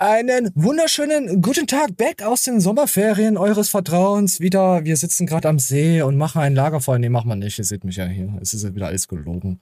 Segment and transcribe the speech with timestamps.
[0.00, 4.40] Einen wunderschönen guten Tag back aus den Sommerferien eures Vertrauens.
[4.40, 6.98] Wieder, wir sitzen gerade am See und machen ein Lagerfeuer.
[6.98, 7.58] Nee, machen wir nicht.
[7.58, 8.32] Ihr seht mich ja hier.
[8.40, 9.60] Es ist ja wieder alles gelogen.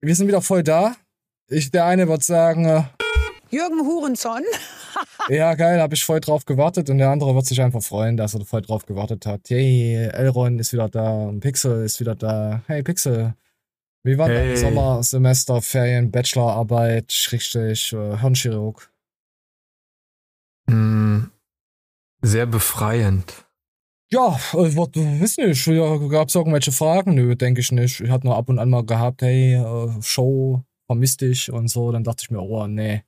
[0.00, 0.96] Wir sind wieder voll da.
[1.50, 2.84] Ich, der eine wird sagen, äh,
[3.50, 4.40] Jürgen Hurenson.
[5.28, 6.88] ja geil, habe ich voll drauf gewartet.
[6.88, 9.42] Und der andere wird sich einfach freuen, dass er voll drauf gewartet hat.
[9.50, 11.10] Hey, Elron ist wieder da.
[11.24, 12.62] Und Pixel ist wieder da.
[12.68, 13.34] Hey, Pixel.
[14.02, 14.48] Wie war Hey.
[14.48, 18.90] dein Sommersemester, Ferien, Bachelorarbeit, Schrägstrich, äh, Hirnchirurg?
[20.68, 21.30] Hm,
[22.22, 23.46] sehr befreiend.
[24.10, 25.66] Ja, äh, was, weiß nicht.
[25.66, 27.14] Ja, gab's irgendwelche Fragen?
[27.14, 28.00] Nö, denke ich nicht.
[28.00, 31.92] Ich hatte nur ab und an mal gehabt, hey, äh, Show, vermiss dich und so.
[31.92, 33.02] Dann dachte ich mir, oh, nee,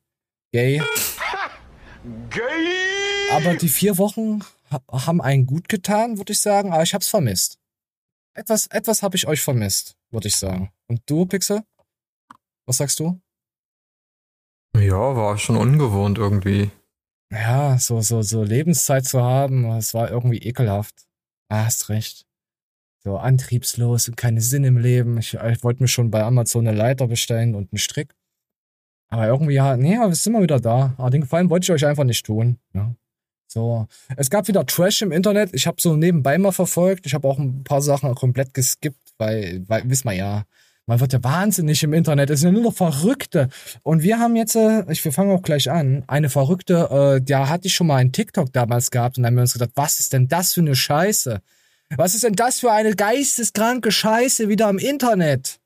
[0.52, 0.82] gay.
[2.30, 3.30] Gay!
[3.32, 4.40] Aber die vier Wochen
[4.70, 6.72] ha haben einen gut getan, würde ich sagen.
[6.72, 7.58] Aber ich hab's vermisst.
[8.34, 10.70] Etwas, etwas habe ich euch vermisst, würde ich sagen.
[10.86, 11.62] Und du, Pixel?
[12.66, 13.20] Was sagst du?
[14.76, 16.70] Ja, war schon ungewohnt irgendwie.
[17.32, 21.06] Ja, so, so, so Lebenszeit zu haben, es war irgendwie ekelhaft.
[21.48, 22.26] Ah, hast recht.
[23.02, 25.18] So antriebslos und keine Sinn im Leben.
[25.18, 28.14] Ich, ich wollte mir schon bei Amazon eine Leiter bestellen und einen Strick.
[29.08, 30.94] Aber irgendwie, ja, nee, wir sind mal wieder da.
[30.98, 32.58] Aber den Gefallen wollte ich euch einfach nicht tun.
[32.74, 32.94] Ja.
[33.48, 33.88] So.
[34.16, 35.54] Es gab wieder Trash im Internet.
[35.54, 37.06] Ich habe so nebenbei mal verfolgt.
[37.06, 40.44] Ich habe auch ein paar Sachen komplett geskippt, weil, weil, wissen wir ja,
[40.90, 42.30] man wird ja wahnsinnig im Internet.
[42.30, 43.48] Es sind ja nur noch Verrückte.
[43.84, 47.48] Und wir haben jetzt, äh, ich, wir fangen auch gleich an, eine Verrückte, äh, da
[47.48, 50.00] hatte ich schon mal einen TikTok damals gehabt und dann haben wir uns gedacht, was
[50.00, 51.40] ist denn das für eine Scheiße?
[51.96, 55.60] Was ist denn das für eine geisteskranke Scheiße wieder im Internet?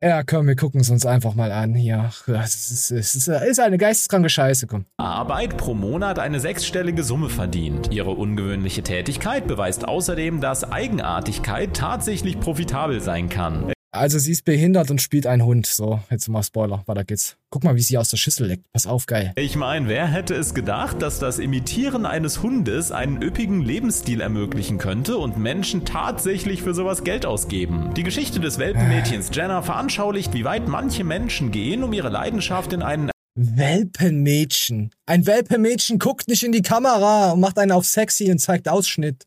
[0.00, 2.10] Ja, komm, wir gucken es uns einfach mal an hier.
[2.26, 4.84] Es ist, es ist, ist eine geisteskranke Scheiße, komm.
[4.98, 7.92] Arbeit pro Monat eine sechsstellige Summe verdient.
[7.92, 13.72] Ihre ungewöhnliche Tätigkeit beweist außerdem, dass Eigenartigkeit tatsächlich profitabel sein kann.
[13.94, 15.66] Also sie ist behindert und spielt einen Hund.
[15.66, 17.36] So, jetzt mal Spoiler, weiter geht's.
[17.50, 18.64] Guck mal, wie sie aus der Schüssel leckt.
[18.72, 19.32] Pass auf, geil.
[19.36, 24.78] Ich meine, wer hätte es gedacht, dass das Imitieren eines Hundes einen üppigen Lebensstil ermöglichen
[24.78, 27.92] könnte und Menschen tatsächlich für sowas Geld ausgeben?
[27.94, 32.80] Die Geschichte des Welpenmädchens Jenna veranschaulicht, wie weit manche Menschen gehen, um ihre Leidenschaft in
[32.80, 34.90] einen Welpenmädchen.
[35.04, 39.26] Ein Welpenmädchen guckt nicht in die Kamera und macht einen auf sexy und zeigt Ausschnitt.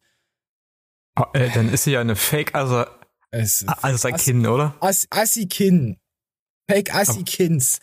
[1.14, 2.86] Ah, äh, dann ist sie ja eine Fake, also,
[3.36, 4.76] Es also sein Kind, oder?
[4.80, 5.98] Ass, Assi-Kin.
[6.70, 7.80] Fake Assi-Kins.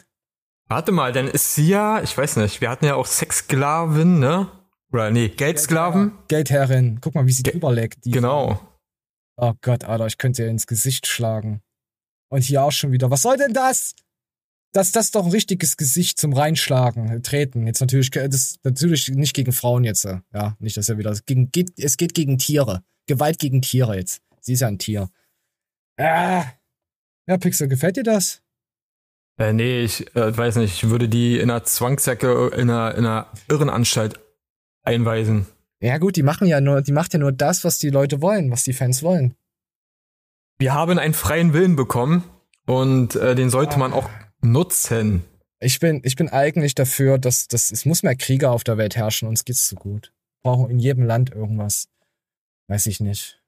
[0.69, 4.49] Warte mal, dann ist sie ja, ich weiß nicht, wir hatten ja auch Sexsklaven, ne?
[4.93, 6.13] Oder nee, Geldsklaven.
[6.29, 6.99] Geldherrin.
[7.01, 7.99] Guck mal, wie sie Ge- drüber leckt.
[8.05, 8.61] Genau.
[9.37, 11.63] Oh Gott, Alter, ich könnte ihr ins Gesicht schlagen.
[12.31, 13.11] Und hier auch schon wieder.
[13.11, 13.95] Was soll denn das?
[14.75, 17.67] Das, das ist doch ein richtiges Gesicht zum Reinschlagen, treten.
[17.67, 20.05] Jetzt natürlich, das natürlich nicht gegen Frauen jetzt.
[20.07, 21.11] äh, Ja, nicht, dass er wieder.
[21.11, 22.83] Es, gegen, geht, es geht gegen Tiere.
[23.07, 24.23] Gewalt gegen Tiere jetzt.
[24.41, 25.11] Sie ist ja ein Tier.
[26.03, 26.45] Ah.
[27.29, 28.43] Ja, Pixel, gefällt dir das?
[29.39, 33.07] Äh, nee, ich äh, weiß nicht, ich würde die in einer Zwangsjacke in einer, in
[33.07, 34.19] einer Irrenanstalt
[34.83, 35.47] einweisen.
[35.81, 38.51] Ja, gut, die machen ja nur, die macht ja nur das, was die Leute wollen,
[38.51, 39.35] was die Fans wollen.
[40.59, 42.25] Wir haben einen freien Willen bekommen
[42.67, 44.09] und äh, den sollte man auch
[44.43, 45.25] nutzen.
[45.61, 48.97] Ich bin, ich bin eigentlich dafür, dass, dass es muss mehr Krieger auf der Welt
[48.97, 50.13] herrschen, uns geht's zu gut.
[50.43, 51.89] Brauchen in jedem Land irgendwas.
[52.69, 53.42] Weiß ich nicht.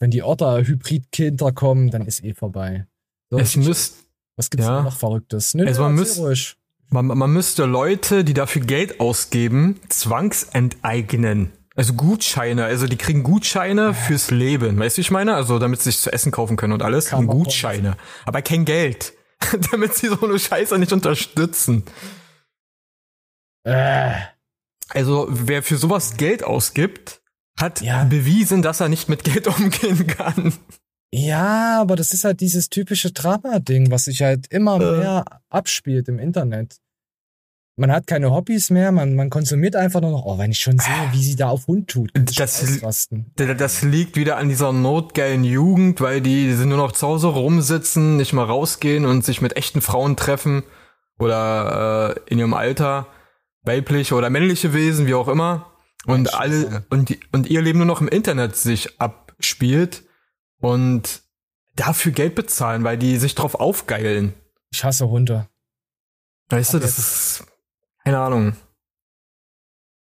[0.00, 2.86] Wenn die Otter-Hybrid-Kinder kommen, dann ist eh vorbei.
[3.30, 3.96] So, Es müsst,
[4.36, 4.76] was gibt's ja.
[4.76, 5.54] denn noch Verrücktes?
[5.54, 6.56] Nö, Also man erzähl müsst- ruhig.
[6.90, 11.52] man, man müsste Leute, die dafür Geld ausgeben, zwangsenteignen.
[11.76, 14.78] Also Gutscheine, also die kriegen Gutscheine fürs Leben.
[14.80, 15.36] Weißt du, wie ich meine?
[15.36, 17.12] Also damit sie sich zu essen kaufen können und alles.
[17.12, 17.96] Und Gutscheine.
[18.24, 19.12] Aber kein Geld.
[19.70, 21.84] damit sie so eine Scheiße nicht unterstützen.
[23.64, 24.14] Äh,
[24.88, 27.20] Also wer für sowas Geld ausgibt,
[27.60, 28.04] hat Ja.
[28.04, 30.52] bewiesen, dass er nicht mit Geld umgehen kann.
[31.12, 34.98] ja, aber das ist halt dieses typische Drama-Ding, was sich halt immer Äh.
[34.98, 36.76] mehr abspielt im Internet.
[37.80, 40.80] Man hat keine Hobbys mehr, man, man konsumiert einfach nur noch, oh, wenn ich schon
[40.80, 43.06] sehe, wie sie da auf Hund tut, Das-.
[43.38, 47.28] D- Das liegt wieder an dieser notgeilen Jugend, weil die sind nur noch zu Hause
[47.28, 50.64] rumsitzen, nicht mal rausgehen und sich mit echten Frauen treffen
[51.20, 53.06] oder äh, in ihrem Alter
[53.62, 55.70] weibliche oder männliche Wesen, wie auch immer.
[56.08, 60.04] Und alle und die, und ihr Leben nur noch im Internet sich abspielt
[60.60, 61.22] und
[61.76, 64.34] dafür Geld bezahlen, weil die sich drauf aufgeilen.
[64.70, 65.48] Ich hasse Hunde.
[66.48, 67.46] Weißt du, das ist
[68.04, 68.56] keine Ahnung.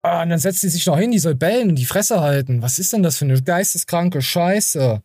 [0.03, 2.61] Ah, und dann setzt sie sich noch hin, die soll bellen und die Fresse halten.
[2.61, 5.03] Was ist denn das für eine geisteskranke Scheiße?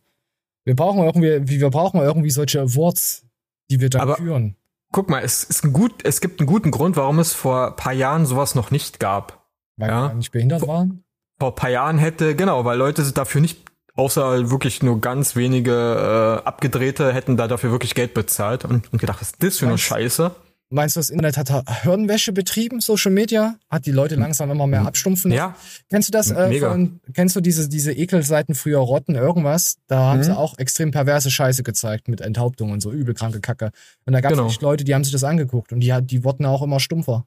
[0.64, 3.24] Wir brauchen irgendwie, wir brauchen irgendwie solche Awards,
[3.70, 4.56] die wir da Aber- führen.
[4.92, 7.76] Guck mal, es ist ein gut, es gibt einen guten Grund, warum es vor ein
[7.76, 9.39] paar Jahren sowas noch nicht gab.
[9.80, 10.12] Weil Ja.
[10.14, 11.04] nicht behindert waren.
[11.38, 13.58] vor ein paar Jahren hätte, genau, weil Leute sind dafür nicht,
[13.96, 18.98] außer wirklich nur ganz wenige äh, Abgedrehte, hätten da dafür wirklich Geld bezahlt und, und
[18.98, 20.30] gedacht, was ist das für eine Meinst- Scheiße?
[20.72, 21.50] Meinst du, das Internet hat
[21.82, 23.56] Hirnwäsche betrieben, Social Media?
[23.68, 25.32] Hat die Leute langsam immer mehr abstumpfen?
[25.32, 25.36] lassen?
[25.38, 25.56] Ja,
[25.90, 26.30] Kennst du das?
[26.30, 26.70] Äh, Mega.
[26.70, 29.78] von, kennst du diese, diese Ekelseiten früher Rotten, irgendwas?
[29.88, 30.22] Da haben Mhm.
[30.24, 33.72] sie auch extrem perverse Scheiße gezeigt mit Enthauptung und so übelkranke Kacke.
[34.06, 34.48] Und da gab es Genau.
[34.60, 37.26] Leute, die haben sich das angeguckt und die, die wurden auch immer stumpfer.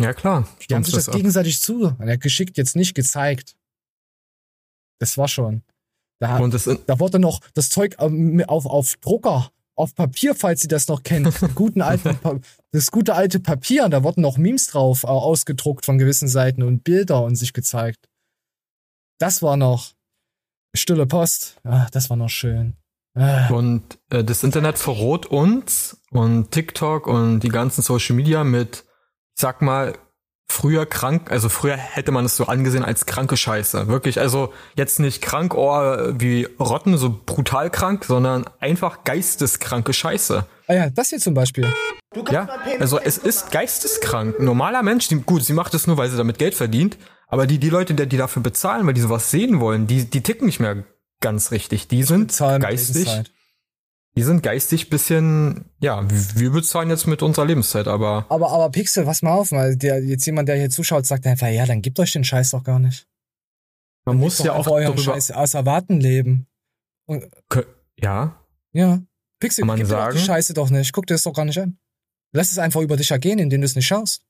[0.00, 0.48] Ja klar.
[0.68, 1.16] Die haben sich das ab.
[1.16, 3.56] gegenseitig zu, er hat geschickt jetzt nicht gezeigt.
[5.00, 5.62] Das war schon.
[6.20, 10.60] Da, Und das, da wurde noch das Zeug ähm, auf, auf Drucker, auf Papier, falls
[10.60, 11.32] Sie das noch kennen.
[11.54, 12.18] Guten alten,
[12.70, 16.84] das gute alte Papier, da wurden noch Memes drauf äh, ausgedruckt von gewissen Seiten und
[16.84, 18.08] Bilder und sich gezeigt.
[19.18, 19.92] Das war noch
[20.74, 21.60] stille Post.
[21.64, 22.74] Ah, das war noch schön.
[23.16, 28.84] Ah, Und äh, das Internet verroht uns und TikTok und die ganzen Social Media mit,
[29.34, 29.94] ich sag mal,
[30.48, 33.88] früher krank, also früher hätte man es so angesehen als kranke Scheiße.
[33.88, 35.72] Wirklich, also jetzt nicht krank oh,
[36.18, 40.46] wie Rotten, so brutal krank, sondern einfach geisteskranke Scheiße.
[40.68, 41.66] ah ja, das hier zum Beispiel.
[42.30, 42.48] Ja,
[42.78, 44.38] also es ist geisteskrank.
[44.38, 46.96] Ein normaler Mensch, die, gut, sie macht es nur, weil sie damit Geld verdient,
[47.26, 50.22] aber die, die Leute, die, die dafür bezahlen, weil die sowas sehen wollen, die, die
[50.22, 50.84] ticken nicht mehr
[51.20, 51.88] ganz richtig.
[51.88, 53.08] Die sind geistig.
[54.16, 59.06] Die sind geistig bisschen, ja, wir bezahlen jetzt mit unserer Lebenszeit, aber Aber, aber Pixel,
[59.06, 61.98] was mal auf, weil der, jetzt jemand, der hier zuschaut, sagt einfach, ja, dann gebt
[61.98, 63.06] euch den Scheiß doch gar nicht.
[64.04, 66.46] man muss Doch ja auch euren darüber, Scheiß aus Erwarten leben.
[67.08, 67.66] Kö-
[67.98, 68.40] ja,
[68.72, 69.02] Ja.
[69.40, 70.16] Pixel, man gib dir doch sagen?
[70.16, 70.92] die Scheiße doch nicht.
[70.92, 71.76] Guck dir das doch gar nicht an.
[72.32, 74.24] Lass es einfach über dich ergehen, indem du es nicht schaust.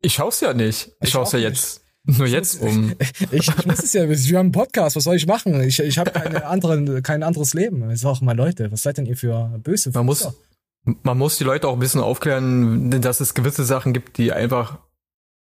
[0.00, 0.88] ich schau's ja nicht.
[0.88, 1.58] Ich, Ich schau's auch ja nicht.
[1.58, 1.82] jetzt,
[2.18, 2.94] nur jetzt um.
[3.30, 4.08] Ich, ich muss es ja.
[4.08, 4.96] Wir haben einen Podcast.
[4.96, 5.60] Was soll ich machen?
[5.62, 7.90] Ich, ich habe keine andere, kein anderes Leben.
[7.90, 10.28] Ich sag mal, Leute, was seid denn ihr für böse Man muss,
[10.84, 14.78] man muss die Leute auch ein bisschen aufklären, dass es gewisse Sachen gibt, die einfach,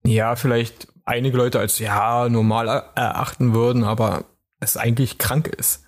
[0.04, 4.24] ja, vielleicht einige Leute als, ja, normal er- erachten würden, aber
[4.60, 5.82] es eigentlich krank ist.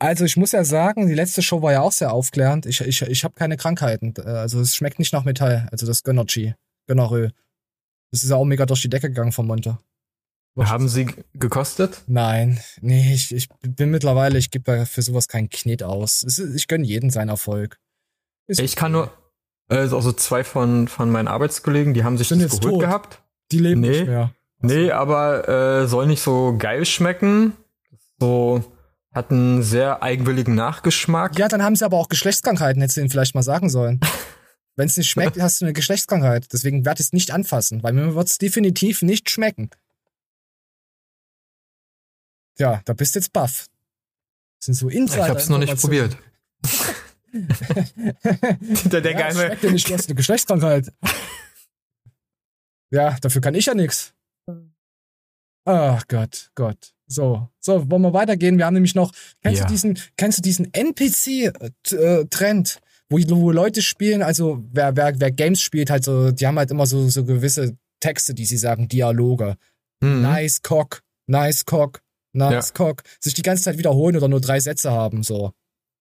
[0.00, 2.66] Also ich muss ja sagen, die letzte Show war ja auch sehr aufklärend.
[2.66, 4.14] Ich, ich, ich habe keine Krankheiten.
[4.24, 5.68] Also es schmeckt nicht nach Metall.
[5.72, 6.54] Also das Gönnergy.
[6.86, 7.30] Gönnerö.
[8.12, 9.78] Das ist ja auch mega durch die Decke gegangen vom Monte.
[10.58, 12.02] Haben sie gekostet?
[12.06, 16.24] Nein, nee, ich, ich bin mittlerweile, ich gebe für sowas keinen Knet aus.
[16.54, 17.78] Ich gönne jeden seinen Erfolg.
[18.46, 19.12] Ist Ich kann nur,
[19.68, 22.80] also auch so zwei von, von meinen Arbeitskollegen, die haben sich das jetzt geholt tot.
[22.80, 23.22] gehabt.
[23.52, 23.88] Die leben Nee.
[23.90, 24.32] nicht mehr.
[24.60, 27.52] Nee, aber äh, soll nicht so geil schmecken.
[28.18, 28.64] So
[29.12, 31.38] hat einen sehr eigenwilligen Nachgeschmack.
[31.38, 34.00] Ja, dann haben sie aber auch Geschlechtskrankheiten, hättest du ihnen vielleicht mal sagen sollen.
[34.76, 36.46] Wenn es nicht schmeckt, hast du eine Geschlechtskrankheit.
[36.52, 39.70] Deswegen werde ich es nicht anfassen, weil mir wird es definitiv nicht schmecken.
[42.58, 43.66] Ja, da bist du jetzt baff.
[44.58, 45.28] Das sind so ich Insider.
[45.28, 46.16] hab's noch nicht probiert.
[47.32, 47.42] der
[49.00, 50.92] der ja, das geheime, dir nicht, du hast eine Geschlechtskrankheit.
[52.90, 54.12] Ja, dafür kann ich ja nix.
[55.64, 56.92] Ach Gott, Gott.
[57.06, 58.58] So, so, wollen wir weitergehen?
[58.58, 59.12] Wir haben nämlich noch,
[59.42, 59.66] kennst Ja.
[59.66, 62.80] du diesen, kennst du diesen NPC-Trend,
[63.10, 66.70] wo, wo Leute spielen, also wer, wer, wer Games spielt, halt so, die haben halt
[66.70, 69.56] immer so, so gewisse Texte, die sie sagen, Dialoge.
[70.00, 70.20] Mhm.
[70.22, 72.02] Nice cock, nice cock,
[72.38, 73.02] nice cock.
[73.20, 75.52] Sich die ganze Zeit wiederholen oder nur drei Sätze haben, so.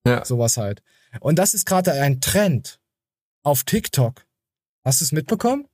[0.06, 0.24] Ja.
[0.24, 0.82] Sowas halt.
[1.20, 2.80] Und das ist gerade ein Trend
[3.44, 4.26] auf TikTok.
[4.86, 5.68] Hast du es mitbekommen?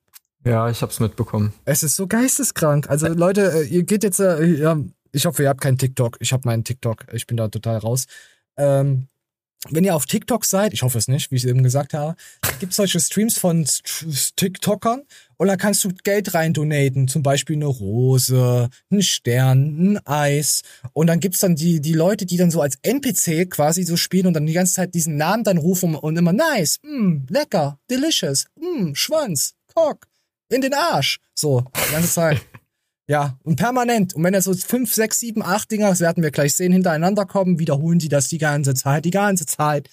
[0.45, 1.53] Ja, ich hab's mitbekommen.
[1.65, 2.89] Es ist so geisteskrank.
[2.89, 4.77] Also Leute, äh, ihr geht jetzt, äh, ja,
[5.11, 6.17] ich hoffe, ihr habt keinen TikTok.
[6.19, 7.05] Ich habe meinen TikTok.
[7.13, 8.05] Ich bin da total raus.
[8.57, 9.07] Ähm,
[9.69, 12.15] wenn ihr auf TikTok seid, ich hoffe es nicht, wie ich eben gesagt habe,
[12.59, 13.65] gibt solche Streams von
[14.35, 15.03] TikTokern
[15.37, 20.61] und da kannst du Geld rein donaten, zum Beispiel eine Rose, einen Stern, ein Eis
[20.93, 24.27] und dann gibt's dann die, die Leute, die dann so als NPC quasi so spielen
[24.27, 28.45] und dann die ganze Zeit diesen Namen dann rufen und immer nice, mm, lecker, delicious,
[28.59, 30.07] mm, Schwanz, Cock,
[30.49, 31.19] in den Arsch.
[31.33, 32.41] So, die ganze Zeit.
[33.07, 34.13] Ja, und permanent.
[34.13, 37.25] Und wenn da so fünf, sechs, sieben, acht Dinger, das werden wir gleich sehen, hintereinander
[37.25, 39.89] kommen, wiederholen die das die ganze Zeit, die ganze Zeit.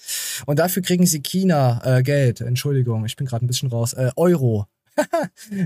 [0.46, 2.40] Und dafür kriegen sie China äh, Geld.
[2.40, 3.94] Entschuldigung, ich bin gerade ein bisschen raus.
[3.94, 4.66] Äh, Euro.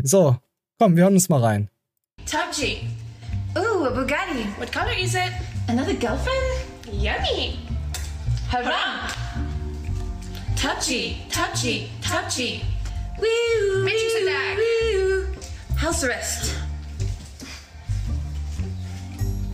[0.03, 0.39] so,
[0.79, 1.71] komm, wir hören uns mal rein.
[2.25, 2.89] Tubji.
[3.57, 4.47] Ooh, a Bugatti.
[4.59, 5.33] What color is it?
[5.69, 6.65] Another girlfriend?
[6.91, 7.59] Yummy.
[8.51, 9.11] Haram.
[10.57, 12.63] Touchy, touchy, touchy.
[13.19, 14.57] Woo, Matrix attack.
[14.57, 15.27] Woo.
[15.77, 16.55] House arrest.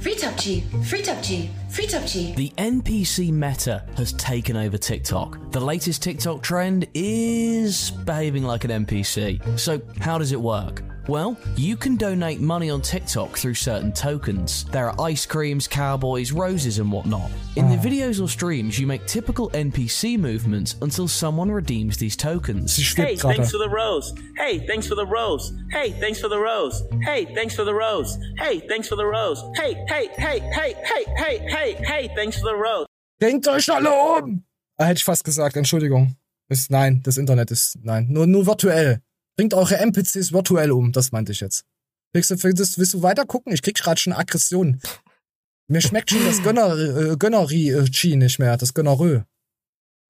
[0.01, 2.35] Free Tubji, free Tubji, free Tubji.
[2.35, 5.51] The NPC meta has taken over TikTok.
[5.51, 9.59] The latest TikTok trend is behaving like an NPC.
[9.59, 10.83] So, how does it work?
[11.09, 14.65] Well, you can donate money on TikTok through certain tokens.
[14.65, 17.31] There are ice creams, cowboys, roses, and whatnot.
[17.57, 22.77] In the videos or streams, you make typical NPC movements until someone redeems these tokens.
[22.95, 24.15] Hey, thanks for the rose.
[24.37, 25.53] Hey, thanks for the rose.
[25.71, 26.83] Hey, thanks for the rose.
[27.03, 28.19] Hey, thanks for the rose.
[28.39, 29.43] Hey, thanks for the rose.
[29.57, 32.87] Hey, hey, hey, hey, hey, hey, hey, hey, thanks for the rose.
[33.21, 34.45] Denkt euch alle um!
[34.79, 36.17] Hätte ich fast gesagt, Entschuldigung.
[36.49, 39.03] Ist, nein, das Internet ist, nein, nur, nur virtuell.
[39.41, 41.65] Bringt eure NPCs virtuell um, das meinte ich jetzt.
[42.13, 43.55] Du, das, willst du weiter gucken?
[43.55, 44.83] Ich krieg gerade schon Aggression.
[45.67, 49.23] Mir schmeckt schon das Gönner, äh, Gönnerie-Chi nicht mehr, das Gönnerö.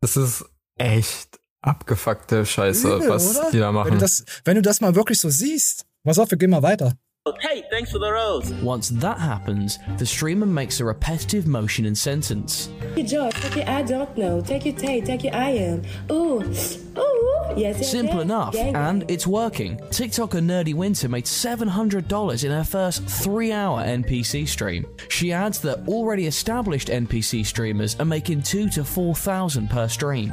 [0.00, 0.44] Das ist
[0.78, 3.50] echt abgefuckte Scheiße, Übel, was oder?
[3.52, 3.92] die da Wenn machen.
[3.92, 5.86] du, das, wenn du das mal wirklich so siehst.
[6.02, 6.98] Pass auf, wir gehen mal weiter.
[7.40, 8.52] Hey, thanks for the rose.
[8.62, 12.68] Once that happens, the streamer makes a repetitive motion and sentence.
[12.80, 15.82] Take your jaw, take your I don't know, take your tay, take your I am.
[16.10, 18.24] Ooh, ooh, yes, yes, Simple yes.
[18.24, 19.76] enough, Gang, and it's working.
[19.90, 24.86] TikToker Nerdy Winter made $700 in her first three hour NPC stream.
[25.08, 30.32] She adds that already established NPC streamers are making two to 4,000 per stream.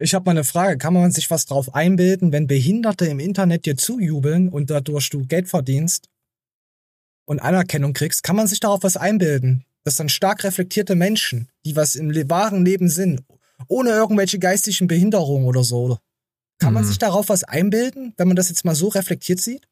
[0.00, 0.78] Ich habe mal eine Frage.
[0.78, 5.24] Kann man sich was drauf einbilden, wenn Behinderte im Internet dir zujubeln und dadurch du
[5.26, 6.07] Geld verdienst
[7.28, 8.22] und Anerkennung kriegst?
[8.22, 9.64] Kann man sich darauf was einbilden?
[9.84, 13.22] Das sind stark reflektierte Menschen, die was im wahren Leben sind,
[13.68, 15.98] ohne irgendwelche geistigen Behinderungen oder so.
[16.58, 16.88] Kann man Mhm.
[16.88, 19.68] sich darauf was einbilden, wenn man das jetzt mal so reflektiert sieht?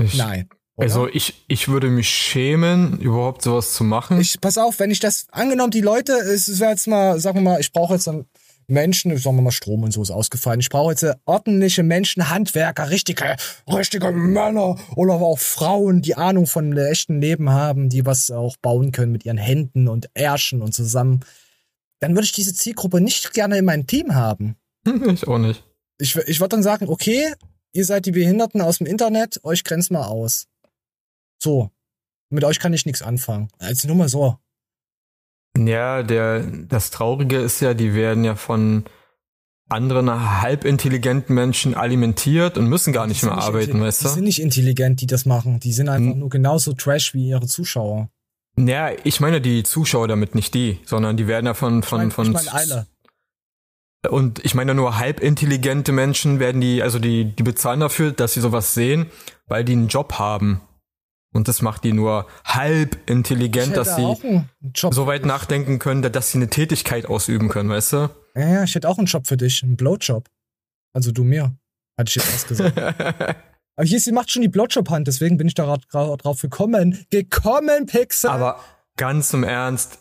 [0.00, 0.48] Ich, Nein.
[0.76, 0.84] oder?
[0.84, 4.20] Also ich, ich würde mich schämen, überhaupt sowas zu machen.
[4.20, 7.42] Ich, pass auf, wenn ich das, angenommen, die Leute, es wäre jetzt mal, sagen wir
[7.42, 8.26] mal, ich brauche jetzt einen
[8.66, 10.60] Menschen, sagen wir mal, Strom und so ist ausgefallen.
[10.60, 16.70] Ich brauche jetzt ordentliche Menschen, Handwerker, richtige, richtige Männer oder auch Frauen, die Ahnung von
[16.70, 20.74] dem echten Leben haben, die was auch bauen können mit ihren Händen und Ärschen und
[20.74, 21.20] zusammen.
[22.00, 24.56] Dann würde ich diese Zielgruppe nicht gerne in meinem Team haben.
[24.84, 25.64] ich auch nicht.
[25.98, 27.32] Ich, ich würde dann sagen, okay,
[27.72, 30.46] ihr seid die Behinderten aus dem Internet, euch grenzt mal aus.
[31.42, 31.70] So.
[32.30, 33.48] Mit euch kann ich nichts anfangen.
[33.58, 34.38] Also nur mal so.
[35.56, 38.84] Ja, der, das Traurige ist ja, die werden ja von
[39.68, 40.10] anderen
[40.42, 44.24] halbintelligenten Menschen alimentiert und müssen gar nicht mehr sind arbeiten, weißt Die sind du?
[44.24, 45.60] nicht intelligent, die das machen.
[45.60, 46.18] Die sind einfach Hm.
[46.18, 48.08] nur genauso trash wie ihre Zuschauer.
[48.56, 52.04] Ja, ich meine die Zuschauer damit, nicht die, sondern die werden ja von, von, ich
[52.04, 52.86] mein, von, ich mein alle.
[54.10, 58.40] und ich meine nur halbintelligente Menschen werden die, also die, die bezahlen dafür, dass sie
[58.40, 59.06] sowas sehen,
[59.46, 60.60] weil die einen Job haben.
[61.34, 64.16] Und das macht die nur halb intelligent, dass sie
[64.72, 68.10] so weit nachdenken können, dass sie eine Tätigkeit ausüben können, weißt du?
[68.36, 69.62] Ja, ja, ich hätte auch einen Job für dich.
[69.62, 70.28] Einen Blowjob.
[70.94, 71.54] Also du mir.
[71.98, 72.78] Hatte ich jetzt was gesagt.
[73.76, 77.04] Aber hier, sie macht schon die Blowjob-Hand, deswegen bin ich da gerade drauf gekommen.
[77.10, 78.30] Gekommen, Pixel!
[78.30, 78.60] Aber
[78.96, 79.98] ganz im Ernst,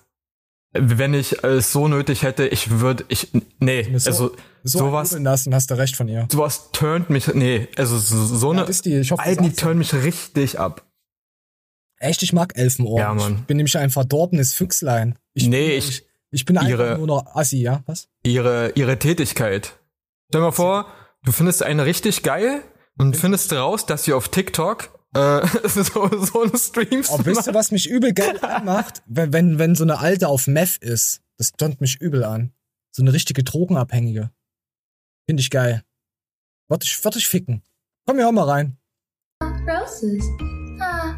[0.74, 5.54] wenn ich es so nötig hätte, ich würde, ich, nee, So- also so sowas, lassen,
[5.56, 6.28] hast du recht von ihr.
[6.32, 8.98] sowas turnt mich, nee, also so, so Ja, eine, die.
[9.00, 10.84] Ich hoffe, Alten, die turnt mich richtig ab.
[12.04, 13.00] Echt, ich mag Elfenohr.
[13.00, 13.38] Ja, Mann.
[13.40, 15.18] Ich bin nämlich ein verdorbenes Füchslein.
[15.34, 17.84] Ich Nee, bin, ich- Ich bin einfach ihre- nur noch Assi, ja?
[17.86, 18.10] Was?
[18.24, 19.78] Ihre, ihre Tätigkeit.
[20.30, 20.88] Stell dir mal vor,
[21.24, 22.62] du findest eine richtig geil
[22.98, 27.54] und findest raus, dass sie auf TikTok äh, so, so einen Stream Aber wisst ihr,
[27.54, 29.04] was mich übel geil anmacht?
[29.06, 31.22] Wenn, wenn, wenn so eine Alte auf Meth ist.
[31.38, 32.52] Das tönt mich übel an.
[32.92, 34.32] So eine richtige Drogenabhängige.
[35.28, 35.84] Finde ich geil.
[36.68, 37.62] Warte ich, warte ich ficken.
[38.08, 38.78] Komm, wir hör mal rein.
[39.42, 40.26] Roses.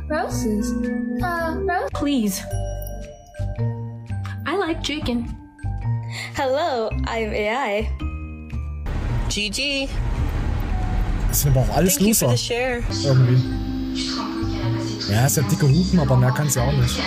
[0.09, 0.73] Roses.
[1.21, 1.89] Ah, roses.
[1.93, 2.43] Please.
[4.45, 5.25] I like chicken.
[6.35, 7.89] Hello, I'm AI.
[9.29, 9.89] GG.
[11.29, 12.37] Das sind aber auch alles Thank you for Loser.
[12.37, 12.83] the share.
[13.03, 13.43] Irgendwie.
[15.11, 16.99] Ja, ist ja dicke Hupen, aber mehr kann sie auch nicht.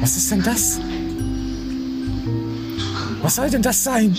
[0.00, 0.78] Was ist denn das?
[3.22, 4.14] Was soll denn das sein?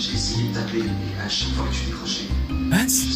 [2.70, 3.06] Was?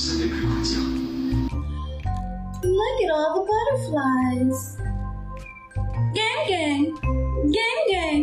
[2.83, 4.61] Look at all the butterflies.
[6.19, 6.83] Gang gang.
[7.57, 8.23] Gang gang.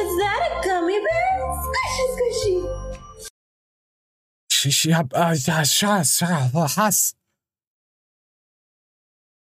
[0.00, 1.32] Is that a gummy bear?
[1.64, 2.58] Squishy squishy.
[4.64, 7.14] Ich, ich hab, ah, ja, Hass, Hass.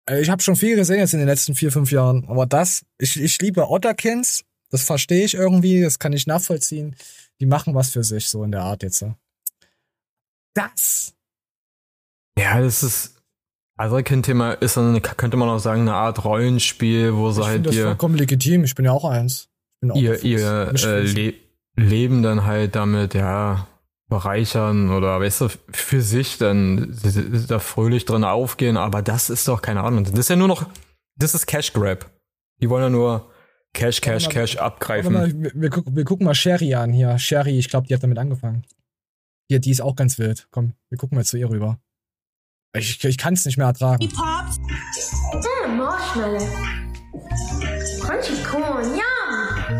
[0.09, 2.27] Äh, Ich habe schon viel gesehen jetzt in den letzten vier, fünf Jahren.
[2.29, 4.45] Aber das, ich, ich liebe Otterkins.
[4.71, 5.83] Das verstehe ich irgendwie.
[5.83, 6.97] Das kann ich nachvollziehen.
[7.41, 9.05] Die machen was für sich, so in der Art jetzt.
[10.55, 11.15] Das.
[12.39, 13.22] Ja, das ist,
[13.77, 17.55] also Kind-Thema ist dann, könnte man auch sagen, eine Art Rollenspiel, wo sie Ich halt
[17.55, 18.65] finde das ihr, vollkommen legitim.
[18.65, 19.49] Ich bin ja auch eins.
[19.75, 21.01] Ich bin auch ihr, ihr äh.
[21.03, 21.35] Le
[21.75, 23.67] Leben dann halt damit, ja,
[24.13, 26.95] bereichern oder weißt du, für sich dann
[27.49, 30.05] da fröhlich drin aufgehen, aber das ist doch keine Ahnung.
[30.05, 30.67] Das ist ja nur noch,
[31.17, 32.11] das ist Cash Grab.
[32.61, 33.31] Die wollen ja nur
[33.73, 35.15] Cash, Cash, mal, Cash abgreifen.
[35.15, 37.19] mal, wir, wir, gucken, wir gucken mal Sherry an hier.
[37.19, 38.67] Sherry, ich glaube, die hat damit angefangen.
[39.49, 40.47] Hier, die ist auch ganz wild.
[40.51, 41.81] Komm, wir gucken mal zu ihr rüber.
[42.75, 44.09] Ich, ich kann es nicht mehr ertragen.
[44.09, 46.49] Mm, marshmallow.
[48.01, 48.95] Crunchy corn.
[48.95, 49.79] Yum.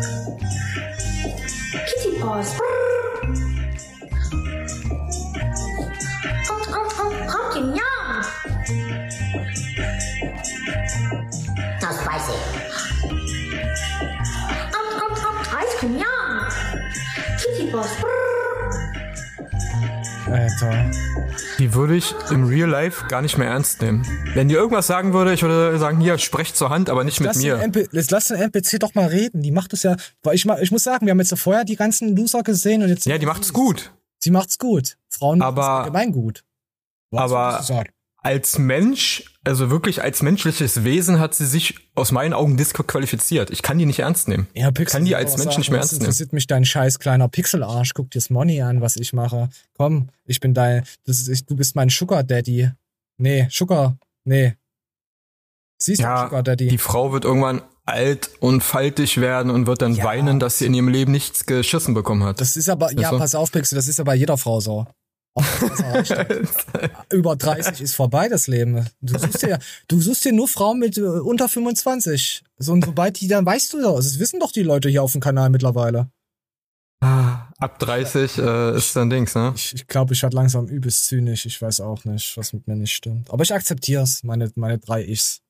[1.87, 2.53] Kitty paws.
[6.51, 7.73] Um, um, um, pumpkin.
[7.73, 8.21] Yum.
[11.81, 12.37] Not spicy.
[14.69, 15.97] Um, um, um, ice cream.
[15.97, 16.45] Yum.
[17.39, 17.89] Kitty paws.
[20.27, 21.32] Alter.
[21.59, 24.05] Die würde ich im Real Life gar nicht mehr ernst nehmen.
[24.33, 27.27] Wenn die irgendwas sagen würde, ich würde sagen, hier, sprecht zur Hand, aber nicht mit
[27.27, 27.57] Lass mir.
[27.57, 29.41] Den MP, lass den NPC doch mal reden.
[29.41, 29.95] Die macht es ja.
[30.23, 33.05] Weil ich, ich muss sagen, wir haben jetzt vorher die ganzen Loser gesehen und jetzt.
[33.05, 33.93] Ja, die macht es gut.
[34.19, 34.97] Sie macht's gut.
[35.09, 36.43] Frauen machen es allgemein gut.
[37.11, 37.83] Was aber?
[38.23, 43.51] Als Mensch, also wirklich als menschliches Wesen hat sie sich aus meinen Augen disqualifiziert.
[43.51, 44.47] Ich kann die nicht ernst nehmen.
[44.53, 46.01] Ja, Pixel, kann die als Mensch sagen, nicht mehr ernst nehmen.
[46.05, 47.93] interessiert mich dein scheiß kleiner Pixelarsch.
[47.93, 49.49] Guck dir's Money an, was ich mache.
[49.77, 52.71] Komm, ich bin dein, das ist, ich, du bist mein Sugar Daddy.
[53.17, 54.55] Nee, Sugar, nee.
[55.77, 56.67] Siehst du, Ja, Sugar Daddy.
[56.69, 60.05] die Frau wird irgendwann alt und faltig werden und wird dann Ja.
[60.05, 62.39] weinen, dass sie in ihrem Leben nichts geschissen bekommen hat.
[62.39, 63.17] Das ist aber, ja, Weißt du?
[63.17, 64.87] pass auf, Pixel, das ist ja bei jeder Frau so.
[65.35, 66.13] Das.
[67.11, 68.85] Über 30 ist vorbei das Leben.
[69.01, 72.43] Du suchst dir, du suchst dir nur Frauen mit äh, unter 25.
[72.57, 75.11] So, und sobald die dann, weißt du doch, das wissen doch die Leute hier auf
[75.11, 76.09] dem Kanal mittlerweile.
[77.03, 79.53] Ab 30 äh, ist dann Dings, ne?
[79.55, 81.45] Ich, ich glaube, ich werde langsam übelst zynisch.
[81.45, 83.29] Ich weiß auch nicht, was mit mir nicht stimmt.
[83.31, 85.41] Aber ich akzeptiere es, meine, meine drei Ichs.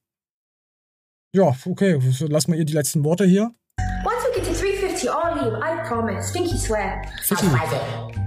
[1.35, 3.53] Ja, okay, lass mal ihr die letzten Worte hier.
[4.03, 5.57] Once we get to 350, I'll leave.
[5.59, 6.31] I promise.
[6.31, 7.01] Pinky swear.
[7.27, 8.22] Vicky.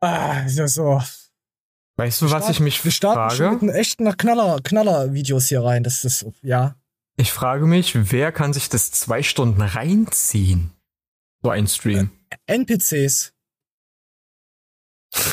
[0.00, 1.02] Ah, ist ja so.
[1.96, 3.72] Weißt du, was ich mich Wir starten schon mit frage?
[3.72, 5.82] einem echten Knaller, Knaller-Videos hier rein.
[5.82, 6.76] Das ist, ja.
[7.16, 10.70] Ich frage mich, wer kann sich das zwei Stunden reinziehen?
[11.42, 12.10] So ein Stream.
[12.46, 13.34] NPCs.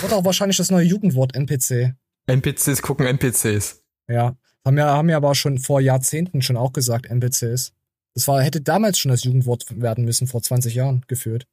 [0.02, 1.96] Wird auch wahrscheinlich das neue Jugendwort NPC.
[2.28, 3.82] NPCs gucken NPCs.
[4.10, 4.36] Ja.
[4.66, 7.72] Haben ja, haben ja aber schon vor Jahrzehnten schon auch gesagt, NPCs.
[8.16, 11.48] Das war, hätte damals schon das Jugendwort werden müssen, vor 20 Jahren geführt.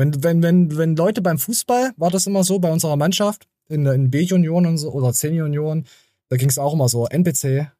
[0.00, 3.84] Wenn, wenn, wenn, wenn Leute beim Fußball, war das immer so bei unserer Mannschaft, in,
[3.84, 5.84] der- in B-Junioren und so, oder C-Junioren,
[6.30, 7.70] da ging es auch immer so, NPC.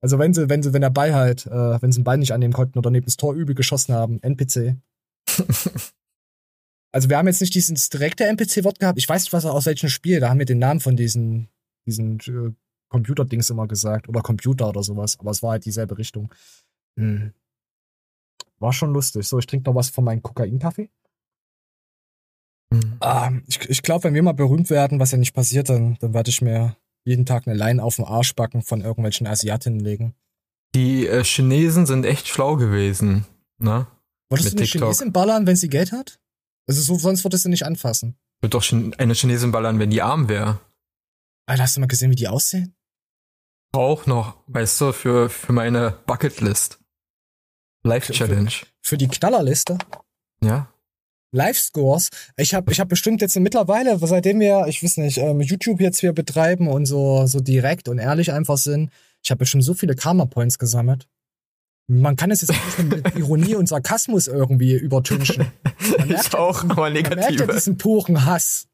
[0.00, 2.32] Also wenn sie, wenn sie, wenn der Ball halt, äh, wenn sie den Ball nicht
[2.32, 4.76] annehmen konnten oder neben das Tor übel geschossen haben, NPC.
[6.92, 8.98] also wir haben jetzt nicht dieses direkte NPC-Wort gehabt.
[8.98, 10.18] Ich weiß nicht, was aus welchem Spiel.
[10.18, 11.48] Da haben wir den Namen von diesen,
[11.86, 12.52] diesen äh,
[12.88, 14.08] Computerdings immer gesagt.
[14.08, 15.16] Oder Computer oder sowas.
[15.20, 16.34] Aber es war halt dieselbe Richtung.
[16.98, 17.32] Hm.
[18.58, 19.28] War schon lustig.
[19.28, 20.90] So, ich trinke noch was von meinem Kokain-Kaffee.
[23.00, 26.14] Ah, ich ich glaube, wenn wir mal berühmt werden, was ja nicht passiert, dann, dann
[26.14, 30.14] werde ich mir jeden Tag eine Line auf den Arschbacken von irgendwelchen Asiatinnen legen.
[30.74, 33.24] Die äh, Chinesen sind echt schlau gewesen,
[33.58, 33.86] ne?
[34.28, 34.82] Würdest Mit du eine TikTok.
[34.82, 36.20] Chinesin ballern, wenn sie Geld hat?
[36.66, 38.18] Also so, sonst würdest du nicht anfassen.
[38.42, 40.60] Wird doch eine Chinesin ballern, wenn die arm wäre.
[41.46, 42.74] Alter, hast du mal gesehen, wie die aussehen?
[43.72, 46.78] Auch noch, weißt du, für, für meine Bucketlist.
[47.84, 48.50] Life Challenge.
[48.82, 49.78] Für die Knallerliste?
[50.42, 50.70] Ja.
[51.32, 52.08] Live-Scores.
[52.36, 56.00] Ich habe ich hab bestimmt jetzt mittlerweile, seitdem wir, ich weiß nicht, ähm, YouTube jetzt
[56.00, 58.90] hier betreiben und so, so direkt und ehrlich einfach sind,
[59.22, 61.08] ich habe bestimmt so viele Karma-Points gesammelt.
[61.90, 65.50] Man kann es jetzt nicht mehr mit Ironie und Sarkasmus irgendwie übertünchen.
[65.98, 68.68] Man merkt Ich auch, aber Man merkt ja diesen puren Hass.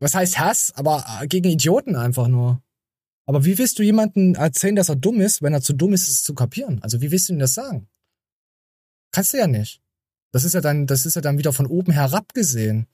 [0.00, 0.72] Was heißt Hass?
[0.76, 2.62] Aber äh, gegen Idioten einfach nur.
[3.26, 6.08] Aber wie willst du jemanden erzählen, dass er dumm ist, wenn er zu dumm ist,
[6.08, 6.82] es zu kapieren?
[6.82, 7.88] Also wie willst du ihm das sagen?
[9.12, 9.80] Kannst du ja nicht.
[10.32, 12.86] Das ist ja dann, das ist ja dann wieder von oben herab gesehen.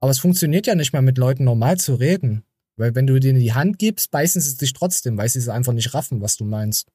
[0.00, 2.44] Aber es funktioniert ja nicht mal mit Leuten normal zu reden.
[2.76, 5.72] Weil wenn du denen die Hand gibst, beißen sie sich trotzdem, weil sie es einfach
[5.72, 6.88] nicht raffen, was du meinst.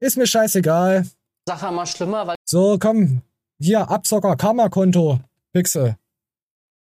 [0.00, 1.06] Ist mir scheißegal.
[1.48, 3.22] Sache immer schlimmer, weil So, komm.
[3.58, 5.20] Hier, Abzocker, Karma-Konto.
[5.52, 5.96] Pixel.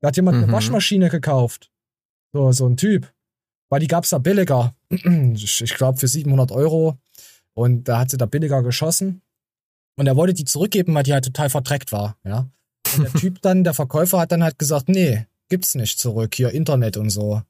[0.02, 0.44] Da hat jemand Mhm.
[0.46, 1.72] eine Waschmaschine gekauft.
[2.34, 3.12] So, so ein Typ.
[3.70, 4.76] Weil die gab's da billiger.
[5.36, 6.98] Ich, ich glaube für 700 Euro.
[7.54, 9.22] Und da hat sie da billiger geschossen.
[9.98, 12.50] Und er wollte die zurückgeben, weil die halt total verdreckt war, ja.
[12.98, 16.52] Und der Typ dann, der Verkäufer hat dann halt gesagt, nee, gibt's nicht zurück, hier
[16.52, 17.42] Internet und so.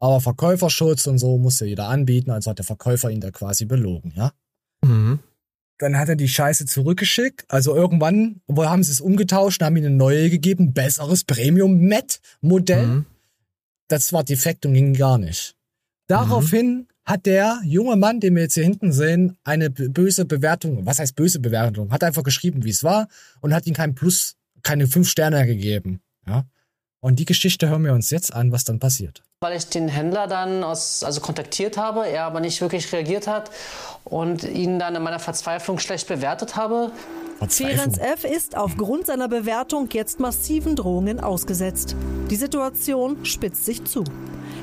[0.00, 3.64] Aber Verkäuferschutz und so muss ja jeder anbieten, also hat der Verkäufer ihn da quasi
[3.64, 4.32] belogen, ja.
[4.84, 5.20] Mhm.
[5.78, 7.44] Dann hat er die Scheiße zurückgeschickt.
[7.48, 12.86] Also irgendwann wo haben sie es umgetauscht und haben ihm eine neue gegeben, besseres Premium-Met-Modell.
[12.86, 13.06] Mhm.
[13.88, 15.56] Das war defekt und ging gar nicht.
[16.06, 20.98] Daraufhin hat der junge Mann, den wir jetzt hier hinten sehen, eine böse Bewertung, was
[20.98, 23.08] heißt böse Bewertung, hat einfach geschrieben, wie es war
[23.40, 26.00] und hat ihm kein Plus, keine fünf Sterne gegeben.
[26.26, 26.44] Ja.
[27.00, 29.24] Und die Geschichte hören wir uns jetzt an, was dann passiert.
[29.40, 33.50] weil ich den Händler dann aus, also kontaktiert habe, er aber nicht wirklich reagiert hat
[34.04, 36.92] und ihn dann in meiner Verzweiflung schlecht bewertet habe.
[37.48, 38.22] Ferenc F.
[38.22, 41.96] ist aufgrund seiner Bewertung jetzt massiven Drohungen ausgesetzt.
[42.30, 44.04] Die Situation spitzt sich zu.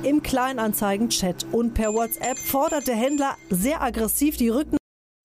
[0.03, 4.77] Im Kleinanzeigen-Chat und per WhatsApp fordert der Händler sehr aggressiv die Rücknahme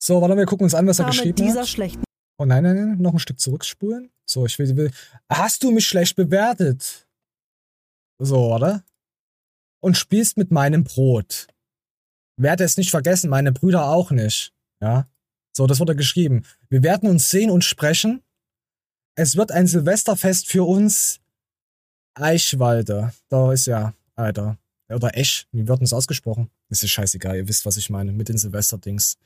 [0.02, 1.68] So, warte, wir gucken uns an, was er geschrieben dieser hat.
[1.68, 2.02] schlechten
[2.38, 4.10] Oh nein, nein, nein, noch ein Stück zurückspulen.
[4.28, 4.90] So, ich will, will.
[5.30, 7.06] Hast du mich schlecht bewertet?
[8.18, 8.82] So, oder?
[9.80, 11.46] Und spielst mit meinem Brot.
[12.36, 14.52] Werde es nicht vergessen, meine Brüder auch nicht.
[14.82, 15.08] Ja.
[15.56, 16.44] So, das wurde geschrieben.
[16.68, 18.24] Wir werden uns sehen und sprechen.
[19.14, 21.20] Es wird ein Silvesterfest für uns.
[22.14, 23.12] Eichwalde.
[23.28, 24.58] Da ist ja, Alter.
[24.88, 25.46] Oder Esch.
[25.52, 26.50] Wie wird denn das ausgesprochen?
[26.68, 27.36] Ist ja scheißegal.
[27.36, 28.12] Ihr wisst, was ich meine.
[28.12, 29.16] Mit den Silvesterdings.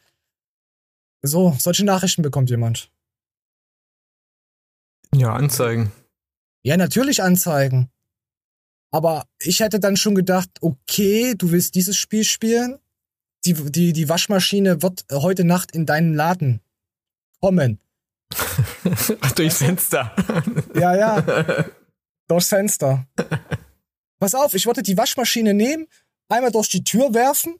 [1.23, 2.91] So, solche Nachrichten bekommt jemand.
[5.15, 5.91] Ja, Anzeigen.
[6.63, 7.91] Ja, natürlich Anzeigen.
[8.91, 12.79] Aber ich hätte dann schon gedacht, okay, du willst dieses Spiel spielen.
[13.45, 16.61] Die, die, die Waschmaschine wird heute Nacht in deinen Laden
[17.41, 17.81] kommen.
[19.37, 20.15] Durchs Fenster.
[20.75, 21.65] Ja, ja.
[22.29, 23.07] Durchs Fenster.
[24.19, 25.87] Pass auf, ich wollte die Waschmaschine nehmen,
[26.29, 27.57] einmal durch die Tür werfen,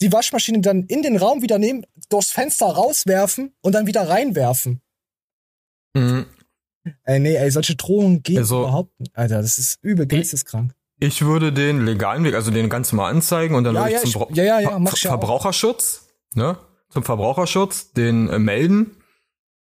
[0.00, 4.80] die Waschmaschine dann in den Raum wieder nehmen, durchs Fenster rauswerfen und dann wieder reinwerfen.
[5.94, 6.26] Mhm.
[7.04, 9.16] Ey, nee, ey, solche Drohungen gehen Also- überhaupt nicht.
[9.16, 10.72] Alter, das ist übel geisteskrank.
[10.98, 13.98] Ich würde den legalen Weg, also den ganz mal anzeigen und dann Ja, würde ja,
[13.98, 15.00] ich ich- zum Bra- ja, ja, Ver- ich.
[15.02, 16.58] Verbraucherschutz, ne?
[16.90, 18.96] Zum Verbraucherschutz den äh, melden.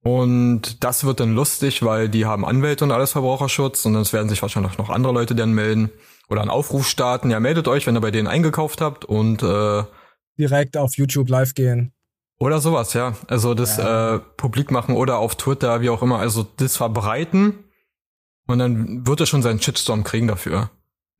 [0.04, 4.28] Und das wird dann lustig, weil die haben Anwälte und alles Verbraucherschutz und es werden
[4.28, 5.90] sich wahrscheinlich noch andere Leute dann melden
[6.32, 7.30] oder einen Aufruf starten.
[7.30, 9.84] Ja, meldet euch, wenn ihr bei denen eingekauft habt und äh,
[10.38, 11.92] Direkt auf YouTube live gehen.
[12.40, 13.14] oder sowas, ja.
[13.28, 16.18] Also das äh, publik machen oder auf Twitter, wie auch immer.
[16.18, 17.64] Also das verbreiten
[18.48, 20.70] und dann wird er schon seinen Shitstorm kriegen dafür.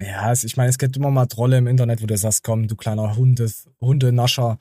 [0.01, 2.75] Ja, ich meine, es gibt immer mal Trolle im Internet, wo du sagst, komm, du
[2.75, 3.49] kleiner Hunde,
[3.81, 4.59] Hundenascher,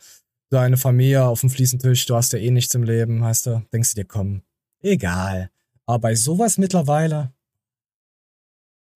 [0.51, 3.63] du eine Familie auf dem Fliesentisch, du hast ja eh nichts im Leben, weißt du,
[3.73, 4.43] denkst du dir, komm,
[4.83, 5.49] egal.
[5.87, 7.33] Aber bei sowas mittlerweile.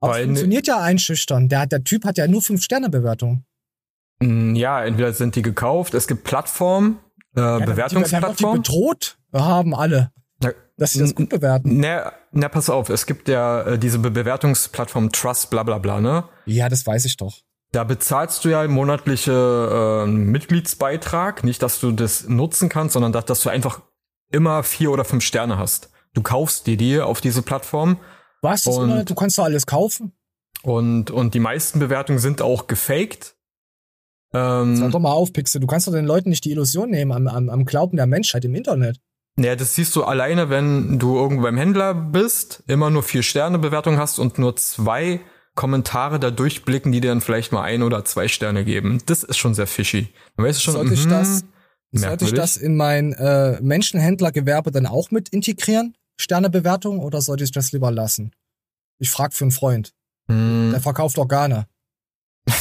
[0.06, 1.50] Aber es Weil ne- funktioniert ja einschüchtern.
[1.50, 3.44] Der, der Typ hat ja nur fünf Sterne Bewertung.
[4.22, 7.00] Mm, Ja, entweder sind die gekauft, es gibt Plattformen,
[7.36, 8.62] äh, Ja, die, die Bewertungsplattformen.
[8.64, 10.12] bedroht haben alle,
[10.44, 11.80] Ja, dass sie das gut bewerten.
[11.80, 16.00] Na, na, pass auf, es gibt ja äh, diese Be Bewertungsplattform Trust, bla bla bla,
[16.00, 16.24] ne?
[16.46, 17.40] Ja, das weiß ich doch.
[17.74, 23.26] Da bezahlst du ja monatliche äh, Mitgliedsbeitrag, nicht, dass du das nutzen kannst, sondern dass,
[23.26, 23.82] dass du einfach
[24.32, 25.90] immer vier oder fünf Sterne hast.
[26.14, 27.98] Du kaufst dir die auf diese Plattform
[28.46, 28.66] Was?
[28.68, 29.10] Und-?
[29.10, 30.14] Du kannst doch alles kaufen.
[30.64, 33.36] und, und die meisten Bewertungen sind auch gefaked.
[34.34, 35.62] Ähm, Sag doch mal auf, Pixel.
[35.62, 38.46] Du kannst doch den Leuten nicht die Illusion nehmen am, am, am Glauben der Menschheit
[38.46, 39.00] im Internet.
[39.38, 43.60] Ja, das siehst du alleine, wenn du irgendwo beim Händler bist, immer nur vier Sterne
[43.60, 45.20] Bewertung hast und nur zwei
[45.56, 49.02] Kommentare da durchblicken, die dir dann vielleicht mal ein oder zwei Sterne geben.
[49.06, 50.08] Das ist schon sehr fishy.
[50.36, 51.44] Dann weißt du schon, Sollte ich mhm, das,
[51.92, 55.96] sollte ich das in mein äh, Menschenhändlergewerbe dann auch mit integrieren?
[56.18, 58.32] Sternebewertung oder sollte ich das lieber lassen?
[59.00, 59.94] Ich frag für einen Freund.
[60.28, 61.68] Hm, Der verkauft Organe.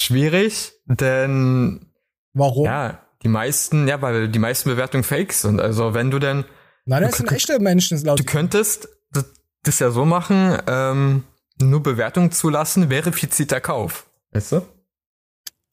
[0.00, 1.86] schwierig, denn
[2.32, 2.64] Warum?
[2.64, 5.60] ja, die meisten, ja, weil die meisten Bewertungen fake sind.
[5.60, 6.44] Also wenn du denn,
[6.86, 8.18] Nein, das du sind echte Menschen laut.
[8.18, 9.26] du könntest das,
[9.62, 11.24] das ja so machen, ähm,
[11.60, 14.08] nur Bewertung zulassen, verifizierter Kauf.
[14.32, 14.62] Weißt du?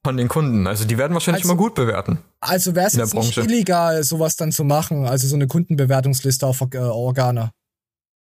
[0.07, 0.67] Von den Kunden.
[0.67, 2.19] Also die werden wahrscheinlich Also- immer gut bewerten.
[2.39, 3.41] Also wäre es jetzt nicht Branche.
[3.41, 7.51] illegal, sowas dann zu machen, also so eine Kundenbewertungsliste auf äh, Organe.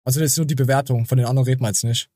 [0.05, 2.09] Also das ist nur die Bewertung, von den anderen reden wir jetzt nicht.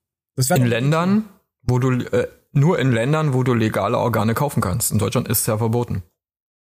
[0.56, 1.25] In Ländern,
[1.63, 4.91] wo du äh, nur in Ländern, wo du legale Organe kaufen kannst.
[4.93, 6.01] In Deutschland ist es ja verboten,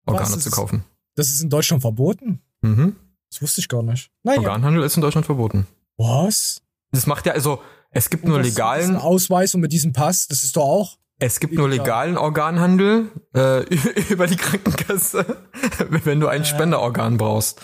[0.06, 0.84] Organe Was zu ist- kaufen.
[1.16, 2.42] Das ist in Deutschland verboten?
[2.62, 2.96] Mhm.
[3.32, 4.12] Das wusste ich gar nicht.
[4.24, 4.40] Naja.
[4.40, 5.66] Organhandel ist in Deutschland verboten.
[5.98, 6.62] Was?
[6.92, 10.44] Das macht ja also, es gibt Und nur legalen, Ausweis und mit diesem Pass, das
[10.44, 10.98] ist doch auch.
[11.22, 13.64] Es gibt nur legalen Organhandel äh,
[14.10, 15.38] über die Krankenkasse,
[15.90, 17.62] wenn du ein Spenderorgan brauchst.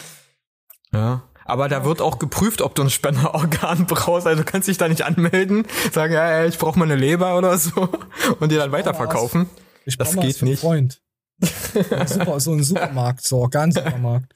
[0.94, 1.24] Ja.
[1.44, 4.28] Aber da wird auch geprüft, ob du ein Spenderorgan brauchst.
[4.28, 7.58] Also du kannst dich da nicht anmelden, sagen, ja, ich brauche mal eine Leber oder
[7.58, 7.90] so
[8.40, 9.50] und dir dann weiterverkaufen.
[9.86, 10.60] Ich Das geht nicht.
[10.60, 11.02] Freund.
[11.40, 14.34] Super, so ein Supermarkt, so Organsupermarkt.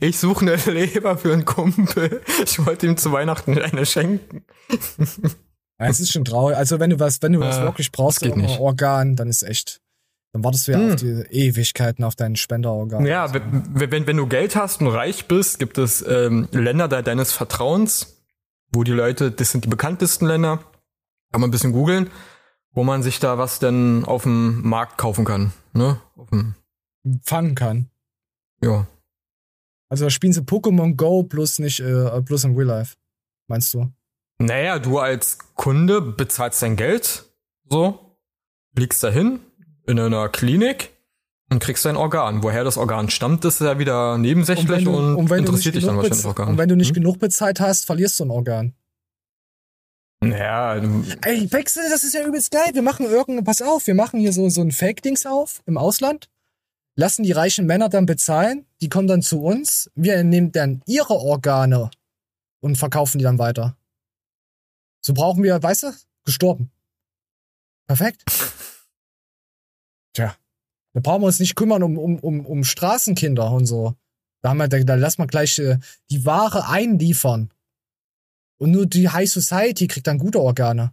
[0.00, 2.22] Ich suche eine Leber für einen Kumpel.
[2.44, 4.44] Ich wollte ihm zu Weihnachten eine schenken.
[5.80, 6.56] Ja, es ist schon traurig.
[6.56, 8.58] Also wenn du was, wenn du was Äh, wirklich brauchst, geht nicht.
[8.58, 9.80] Organ, dann ist echt.
[10.32, 10.88] Dann wartest du ja Hm.
[10.90, 13.06] auf die Ewigkeiten auf deinen Spenderorgan.
[13.06, 17.02] Ja, wenn, wenn, wenn du Geld hast und reich bist, gibt es ähm, Länder de
[17.02, 18.20] deines Vertrauens,
[18.72, 20.58] wo die Leute, das sind die bekanntesten Länder,
[21.32, 22.10] kann man ein bisschen googeln,
[22.72, 25.52] wo man sich da was denn auf dem Markt kaufen kann.
[25.72, 25.98] Ne?
[26.16, 26.54] Auf dem,
[27.22, 27.88] Fangen kann.
[28.62, 28.86] ja.
[29.90, 32.96] Also da spielen sie Pokémon Go plus nicht, äh, plus in Real Life.
[33.46, 33.90] Meinst du?
[34.38, 37.24] Naja, du als Kunde bezahlst dein Geld,
[37.68, 38.16] so,
[38.76, 39.40] fliegst dahin
[39.86, 40.90] in einer Klinik
[41.50, 42.42] und kriegst dein Organ.
[42.42, 45.84] Woher das Organ stammt, ist ja wieder nebensächlich und, und wenn du interessiert nicht dich
[45.86, 46.60] dann genug wahrscheinlich auch gar Und nicht.
[46.60, 46.94] wenn du nicht Hm?
[46.94, 48.74] genug bezahlt hast, verlierst du ein Organ.
[50.20, 52.70] Naja, du- Ey, Wechsel, das ist ja übelst geil.
[52.74, 56.28] Wir machen irgendein, pass auf, wir machen hier so, so ein Fake-Dings auf im Ausland,
[56.96, 61.14] lassen die reichen Männer dann bezahlen, die kommen dann zu uns, wir nehmen dann ihre
[61.14, 61.90] Organe
[62.60, 63.76] und verkaufen die dann weiter.
[65.08, 65.92] So brauchen wir, weißt du,
[66.26, 66.70] gestorben.
[67.86, 68.24] Perfekt.
[70.12, 70.36] Tja,
[70.92, 73.96] Da brauchen wir uns nicht kümmern um, um, um, um Straßenkinder und so.
[74.42, 75.78] Da, haben wir, da, da lassen wir gleich äh,
[76.10, 77.50] die Ware einliefern.
[78.58, 80.92] Und nur die High Society kriegt dann gute Organe.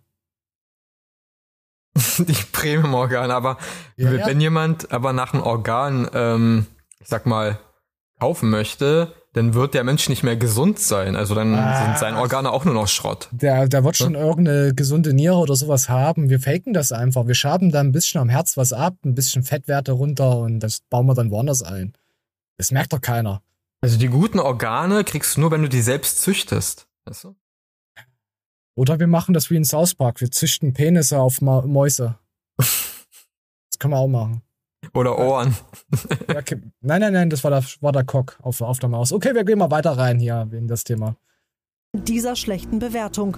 [2.17, 3.58] die Premium-Organe, aber
[3.97, 4.43] Ja, wenn ja.
[4.43, 6.67] jemand aber nach einem Organ, ähm,
[7.01, 7.60] ich sag mal,
[8.17, 11.15] kaufen möchte, dann wird der Mensch nicht mehr gesund sein.
[11.15, 11.86] Also dann Ah.
[11.86, 13.30] sind seine Organe auch nur noch Schrott.
[13.32, 16.30] Der, der wird schon irgendeine gesunde Niere oder sowas haben.
[16.30, 17.28] Wir faken das einfach.
[17.28, 20.80] Wir schaben da ein bisschen am Herz was ab, ein bisschen Fettwerte runter und das
[20.89, 21.93] bauen wir dann woanders ein.
[22.58, 23.41] Das merkt doch keiner.
[23.82, 26.88] Also die guten Organe kriegst du nur, wenn du die selbst züchtest.
[27.06, 27.36] Weißt du?
[28.78, 30.19] Oder wir machen das wie in South Park.
[30.21, 32.15] Wir züchten Penisse auf Ma Mäuse.
[33.69, 34.41] Das können wir auch machen.
[34.93, 35.56] Oder Ohren.
[36.30, 36.62] Ja, okay.
[36.82, 39.12] Nein, nein, nein, das war der, war der Cock auf, auf der Maus.
[39.12, 41.15] Okay, wir gehen mal weiter rein hier in das Thema.
[41.93, 43.38] dieser schlechten Bewertung.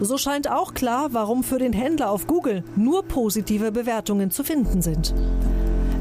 [0.00, 4.82] So scheint auch klar, warum für den Händler auf Google nur positive Bewertungen zu finden
[4.82, 5.14] sind.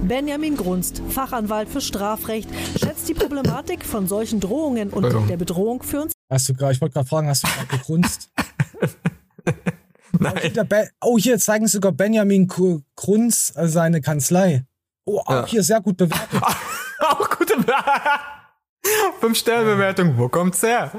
[0.08, 6.02] Benjamin Grunst, Fachanwalt für Strafrecht, schätzt die Problematik von solchen Drohungen und der Bedrohung für
[6.02, 8.30] uns Hast du gerade, ich wollte gerade fragen, hast du gerade gegrunzt?
[10.20, 10.68] Nein.
[11.02, 14.66] Oh, hier zeigen sogar Benjamin Grunz seine Kanzlei.
[15.06, 15.46] Oh, auch Ja.
[15.48, 16.41] hier sehr gut bewertet.
[17.00, 17.54] auch gute
[19.20, 20.18] Fünf Sterne Bewertung.
[20.18, 20.91] Wo kommt's her?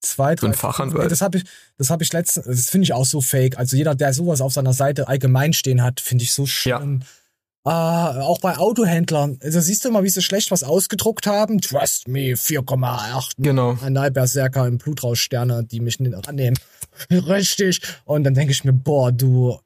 [0.00, 0.48] Zwei, drei.
[0.48, 1.10] Ein Fachanwalt.
[1.10, 1.44] Das habe ich,
[1.78, 3.58] das habe ich letztens, das finde ich auch so fake.
[3.58, 7.02] Also jeder, der sowas auf seiner Seite allgemein stehen hat, finde ich so schlimm.
[7.66, 9.38] Ah, auch bei Autohändlern.
[9.42, 11.62] Also siehst du mal, wie sie schlecht was ausgedruckt haben.
[11.62, 13.32] Trust me, 4,8.
[13.38, 13.78] Genau.
[13.80, 16.58] Analberserker im Blutrauschsterne, die mich nicht annehmen.
[17.10, 17.80] Richtig.
[18.04, 19.58] Und dann denke ich mir, boah, du,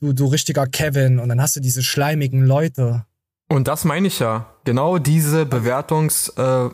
[0.00, 1.20] du, du richtiger Kevin.
[1.20, 3.06] Und dann hast du diese schleimigen Leute.
[3.50, 4.54] Und das meine ich ja.
[4.64, 6.70] Genau diese Bewertungs äh,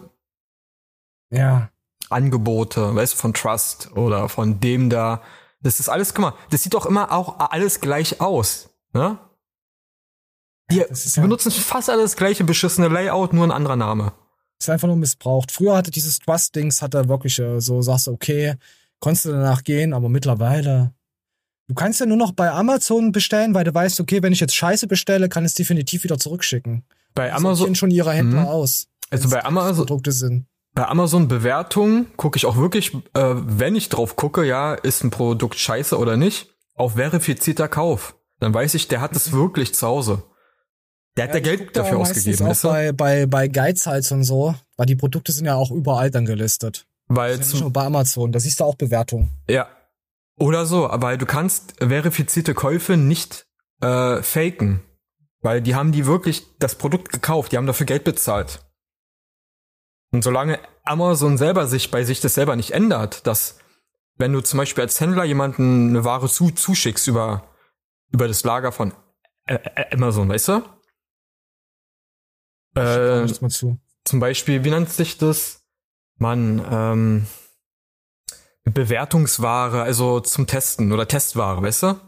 [1.31, 1.71] Ja.
[2.11, 5.23] Angebote, weißt du, von Trust oder von dem da.
[5.61, 8.69] Das ist alles, guck mal, das sieht doch immer auch alles gleich aus.
[8.93, 9.19] Ne?
[10.71, 10.85] Die
[11.21, 14.13] benutzen fast alles gleiche beschissene Layout, nur ein anderer Name.
[14.61, 15.51] Ist einfach nur missbraucht.
[15.51, 18.55] Früher hatte dieses Trust-Dings, hatte wirklich äh, so, sagst du, okay,
[19.01, 20.93] konntest du danach gehen, aber mittlerweile.
[21.69, 24.55] Du kannst ja nur noch bei Amazon bestellen, weil du weißt, okay, wenn ich jetzt
[24.55, 26.85] Scheiße bestelle, kann es definitiv wieder zurückschicken.
[27.15, 28.47] Bei Die Amazon schon ihre Händler Mhm.
[28.49, 28.87] aus.
[29.11, 30.47] Also bei Amazon Produkte sind.
[30.75, 35.11] Bei Amazon Bewertungen gucke ich auch wirklich, äh, wenn ich drauf gucke, ja, ist ein
[35.11, 38.15] Produkt scheiße oder nicht, auf verifizierter Kauf.
[38.41, 40.23] Dann weiß ich, der hat es wirklich zu Hause.
[41.17, 44.55] Der hat Ja, da ich Geld dafür ausgegeben, Auch bei, bei, bei Geizhals und so,
[44.77, 46.87] weil die Produkte sind ja auch überall dann gelistet.
[47.09, 49.31] Weil Ja, nicht nur bei Amazon, da siehst du auch Bewertungen.
[49.49, 49.67] Ja.
[50.39, 53.47] Oder so, aber du kannst verifizierte Käufe nicht
[53.81, 54.83] äh, faken.
[55.41, 58.65] Weil die haben die wirklich das Produkt gekauft, die haben dafür Geld bezahlt.
[60.13, 63.59] Und solange Amazon selber sich bei sich das selber nicht ändert, dass
[64.17, 67.49] wenn du zum Beispiel als Händler jemanden eine Ware zu, zuschickst über,
[68.11, 68.93] über das Lager von
[69.47, 70.63] äh, äh, Amazon, weißt du?
[72.77, 73.79] Äh, mal zu.
[74.05, 75.67] Zum Beispiel, wie nennt sich das?
[76.19, 77.27] Mann, ähm,
[78.67, 82.01] Bewertungsware, also zum Testen oder Testware, weißt du?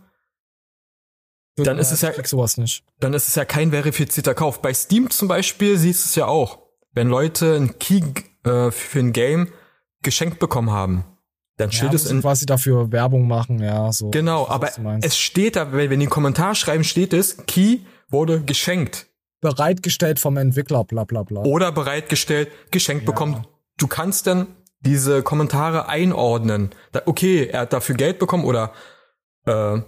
[1.56, 2.84] Dann ist es ja, sowas nicht.
[3.00, 4.62] dann ist es ja kein verifizierter Kauf.
[4.62, 6.58] Bei Steam zum Beispiel siehst du es ja auch.
[6.92, 8.02] Wenn Leute ein Key
[8.44, 9.52] äh, für ein Game
[10.02, 11.04] geschenkt bekommen haben,
[11.56, 14.10] dann Ja, steht es wo sie in quasi dafür Werbung machen, ja, so.
[14.10, 17.80] Genau, weiß, aber es steht da, wenn wenn die einen Kommentar schreiben, steht es, Key
[18.08, 19.06] wurde geschenkt
[19.40, 21.42] bereitgestellt vom Entwickler, bla bla bla.
[21.42, 23.46] oder bereitgestellt, geschenkt bekommen.
[23.76, 24.48] Du kannst dann
[24.80, 26.70] diese Kommentare einordnen.
[26.92, 28.72] Da, okay, er hat dafür Geld bekommen oder
[29.46, 29.80] äh,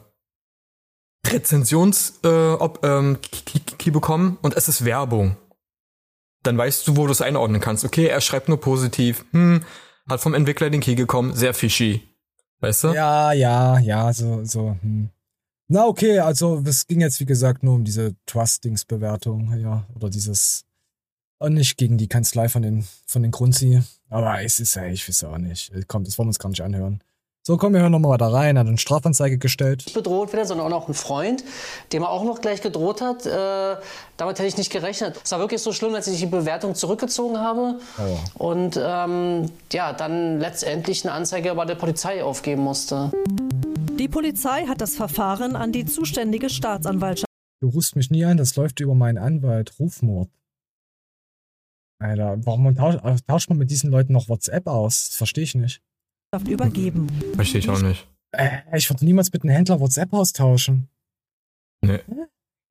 [1.26, 5.36] Rezensions äh, ob, ähm, Key, bekommen und es ist Werbung.
[6.42, 7.84] Dann weißt du, wo du es einordnen kannst.
[7.84, 9.24] Okay, er schreibt nur positiv.
[9.32, 9.62] Hm,
[10.08, 12.02] hat vom Entwickler den Key gekommen, sehr fishy.
[12.60, 12.88] Weißt du?
[12.88, 14.76] Ja, ja, ja, so, so.
[14.80, 15.10] Hm.
[15.68, 20.64] Na, okay, also es ging jetzt, wie gesagt, nur um diese Trustings-Bewertung, ja, oder dieses.
[21.38, 23.82] Und nicht gegen die Kanzlei von den, von den Grunzi.
[24.10, 25.72] Aber es ist ja, ich weiß auch nicht.
[25.88, 27.00] Komm, das wollen wir uns gar nicht anhören.
[27.42, 28.56] So, komm, wir hören nochmal weiter rein.
[28.56, 29.94] Er hat eine Strafanzeige gestellt.
[29.94, 31.42] bedroht wird, sondern auch noch ein Freund,
[31.92, 33.24] dem er auch noch gleich gedroht hat.
[33.24, 33.76] Äh,
[34.18, 35.18] damit hätte ich nicht gerechnet.
[35.24, 38.44] Es war wirklich so schlimm, als ich die Bewertung zurückgezogen habe Oh.
[38.44, 43.10] und ähm, ja, dann letztendlich eine Anzeige bei der Polizei aufgeben musste.
[43.98, 47.26] Die Polizei hat das Verfahren an die zuständige Staatsanwaltschaft
[47.62, 49.72] Du rufst mich nie an, das läuft über meinen Anwalt.
[49.78, 50.28] Rufmord.
[52.00, 55.08] Alter, warum tauscht, tauscht man mit diesen Leuten noch WhatsApp aus?
[55.08, 55.82] Das verstehe ich nicht.
[56.48, 57.08] übergeben.
[57.34, 58.08] Verstehe ich auch nicht.
[58.32, 60.88] Äh, ich würde niemals mit einem Händler WhatsApp austauschen.
[61.82, 62.00] Nee.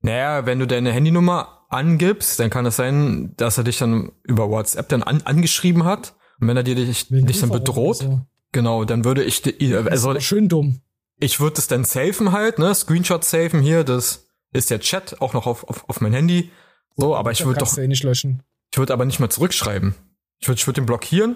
[0.01, 4.49] Naja, wenn du deine Handynummer angibst, dann kann es sein, dass er dich dann über
[4.49, 6.15] WhatsApp dann an, angeschrieben hat.
[6.39, 8.21] Und wenn er dir dich, dich dann bedroht, so.
[8.51, 9.43] genau, dann würde ich,
[9.75, 10.81] also schön dumm.
[11.19, 15.33] ich würde es dann safen halt, ne, Screenshot safen hier, das ist der Chat auch
[15.33, 16.49] noch auf, auf, auf mein Handy.
[16.95, 18.41] So, aber ich würde doch, du eh nicht löschen.
[18.71, 19.95] Ich würde aber nicht mal zurückschreiben.
[20.39, 21.35] Ich würde, ich würde den blockieren,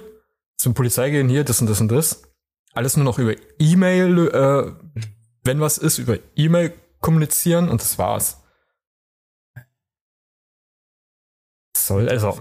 [0.58, 2.24] zum Polizei gehen, hier, das und das und das.
[2.74, 5.06] Alles nur noch über E-Mail, äh,
[5.43, 8.41] wenn was ist, über E-Mail kommunizieren und das war's.
[11.76, 12.39] Soll, also,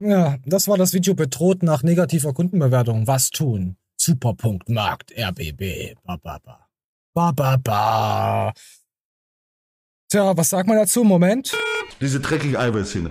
[0.00, 3.06] Ja, das war das Video bedroht nach negativer Kundenbewertung.
[3.06, 3.76] Was tun?
[3.96, 5.96] Superpunkt Markt RBB.
[6.04, 6.68] Ba, ba, ba.
[7.14, 8.52] Ba, ba, ba.
[10.08, 11.04] Tja, was sagt man dazu?
[11.04, 11.52] Moment.
[12.00, 13.10] Diese dreckige Eiweißhähne.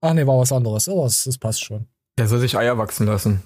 [0.00, 0.88] Ach nee, war was anderes.
[0.88, 1.86] Aber es, das passt schon.
[2.18, 3.42] der soll sich Eier wachsen lassen.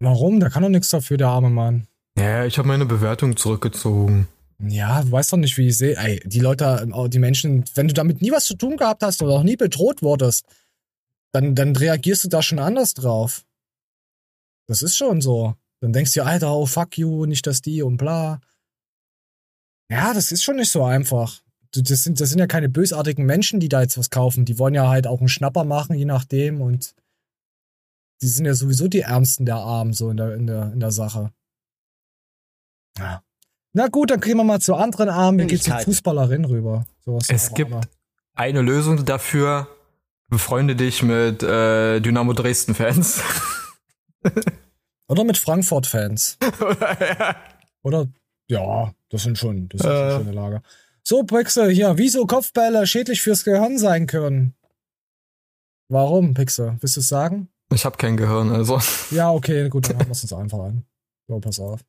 [0.00, 0.40] Warum?
[0.40, 1.86] Der kann doch nichts dafür, der arme Mann.
[2.18, 4.28] Ja, ich habe meine Bewertung zurückgezogen.
[4.58, 5.96] Ja, du weißt doch nicht, wie ich sehe.
[5.96, 9.22] Ey, die Leute, äh, die Menschen, wenn du damit nie was zu tun gehabt hast
[9.22, 10.44] oder auch nie bedroht wurdest,
[11.32, 13.44] dann, dann reagierst du da schon anders drauf.
[14.68, 15.54] Das ist schon so.
[15.80, 18.40] Dann denkst du dir, Alter, oh fuck you, nicht das die und bla.
[19.90, 21.41] Ja, das ist schon nicht so einfach.
[21.74, 24.44] Das sind, das sind ja keine bösartigen Menschen, die da jetzt was kaufen.
[24.44, 26.60] Die wollen ja halt auch einen Schnapper machen, je nachdem.
[26.60, 26.94] Und
[28.20, 30.90] die sind ja sowieso die Ärmsten der Armen, so in der, in der, in der
[30.90, 31.32] Sache.
[32.98, 33.22] Ja.
[33.72, 35.38] Na gut, dann gehen wir mal zu anderen Armen.
[35.38, 35.78] Wir gehen zur.
[35.78, 36.84] Fußballerin rüber.
[37.06, 37.80] Sowas Es gibt immer.
[38.34, 39.66] eine Lösung dafür.
[40.28, 43.22] Befreunde dich mit äh, Dynamo Dresden-Fans.
[45.08, 46.38] Oder mit Frankfurt-Fans.
[47.82, 48.08] Oder,
[48.48, 50.10] ja, das sind schon, das sind Äh.
[50.12, 50.62] schon schöne Lager.
[51.04, 54.54] So, Pixel, hier, wieso Kopfbälle schädlich fürs Gehirn sein können?
[55.88, 56.76] Warum, Pixel?
[56.80, 57.48] Willst du es sagen?
[57.72, 58.80] Ich habe kein Gehirn, also.
[59.10, 60.84] Ja, okay, gut, dann haben wir es uns einfach an.
[61.26, 61.80] So, pass auf.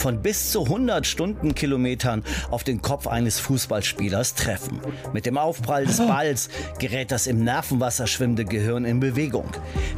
[0.00, 4.80] Von bis zu 100 Stundenkilometern auf den Kopf eines Fußballspielers treffen.
[5.12, 9.50] Mit dem Aufprall des Balls gerät das im Nervenwasser schwimmende Gehirn in Bewegung.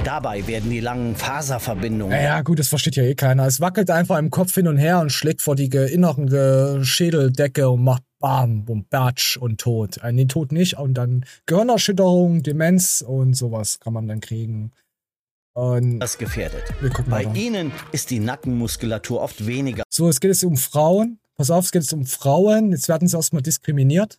[0.05, 3.47] Dabei werden die langen Faserverbindungen Naja, gut, das versteht ja eh keiner.
[3.47, 7.85] Es wackelt einfach im Kopf hin und her und schlägt vor die inneren Schädeldecke und
[7.85, 9.99] macht Bam und Batsch und Tod.
[10.03, 10.79] Äh, nee, Tod nicht.
[10.79, 14.73] Und dann Gehirnerschütterung, Demenz und sowas kann man dann kriegen.
[15.55, 16.62] Und das gefährdet.
[17.09, 21.19] Bei ihnen ist die Nackenmuskulatur oft weniger So, es geht jetzt um Frauen.
[21.37, 22.71] Pass auf, es geht jetzt um Frauen.
[22.73, 24.19] Jetzt werden sie erstmal diskriminiert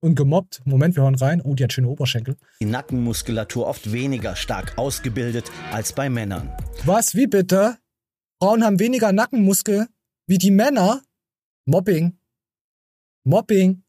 [0.00, 0.60] und gemobbt.
[0.64, 1.40] Moment, wir hören rein.
[1.42, 2.36] Oh, die hat schöne Oberschenkel.
[2.60, 6.50] die Nackenmuskulatur oft weniger stark ausgebildet als bei Männern.
[6.84, 7.14] Was?
[7.14, 7.78] Wie bitte?
[8.40, 9.86] Frauen haben weniger Nackenmuskel
[10.26, 11.02] wie die Männer?
[11.64, 12.18] Mobbing.
[13.24, 13.84] Mobbing.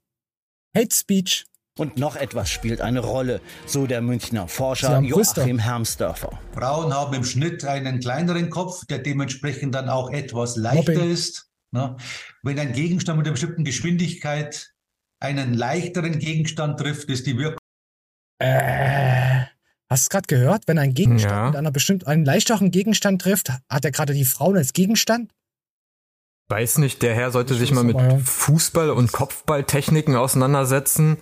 [0.76, 1.46] Hate Speech.
[1.80, 5.00] Und noch etwas spielt eine Rolle, so der Münchner Forscher.
[5.00, 6.40] Joachim Hermsdörfer.
[6.54, 11.12] Frauen haben im Schnitt einen kleineren Kopf, der dementsprechend dann auch etwas leichter Mobbing.
[11.12, 11.50] ist.
[11.72, 11.98] Ne?
[12.44, 14.72] Wenn ein Gegenstand mit einer bestimmten Geschwindigkeit
[15.20, 17.58] einen leichteren Gegenstand trifft, ist die Wirkung
[18.40, 19.46] Äh,
[19.90, 20.68] hast du es gerade gehört?
[20.68, 21.46] Wenn ein Gegenstand Ja.
[21.48, 25.32] mit einer bestimmten, einen leichteren Gegenstand trifft, hat er gerade die Frauen als Gegenstand?
[26.50, 27.96] Weiß nicht, der Herr sollte Ich sich mal mit.
[27.98, 31.18] Fußball- und Kopfballtechniken auseinandersetzen.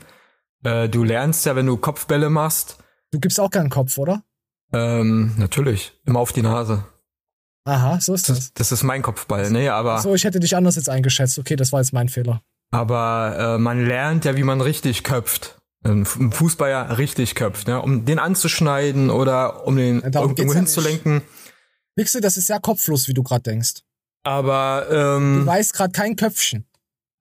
[0.64, 2.78] Äh, du lernst ja, wenn du Kopfbälle machst.
[3.12, 4.24] Du gibst auch keinen Kopf, oder?
[4.74, 5.94] Ähm, natürlich.
[6.06, 6.86] Immer auf die Nase.
[7.66, 8.38] Aha, so ist das.
[8.38, 11.38] Das, das ist mein Kopfball, nee, aber, So, ich hätte dich anders jetzt eingeschätzt.
[11.38, 12.42] Okay, das war jetzt mein Fehler.
[12.72, 15.58] aber äh, man lernt ja, wie man richtig köpft.
[15.84, 17.82] Im Fu- Im Fußball ja richtig köpft, ne?
[17.82, 21.22] um den anzuschneiden oder um den irgendwo geht's ja hinzulenken.
[21.96, 23.82] Wichse, das ist sehr kopflos, wie du gerade denkst.
[24.24, 26.66] Aber Du ähm, weißt gerade kein Köpfchen.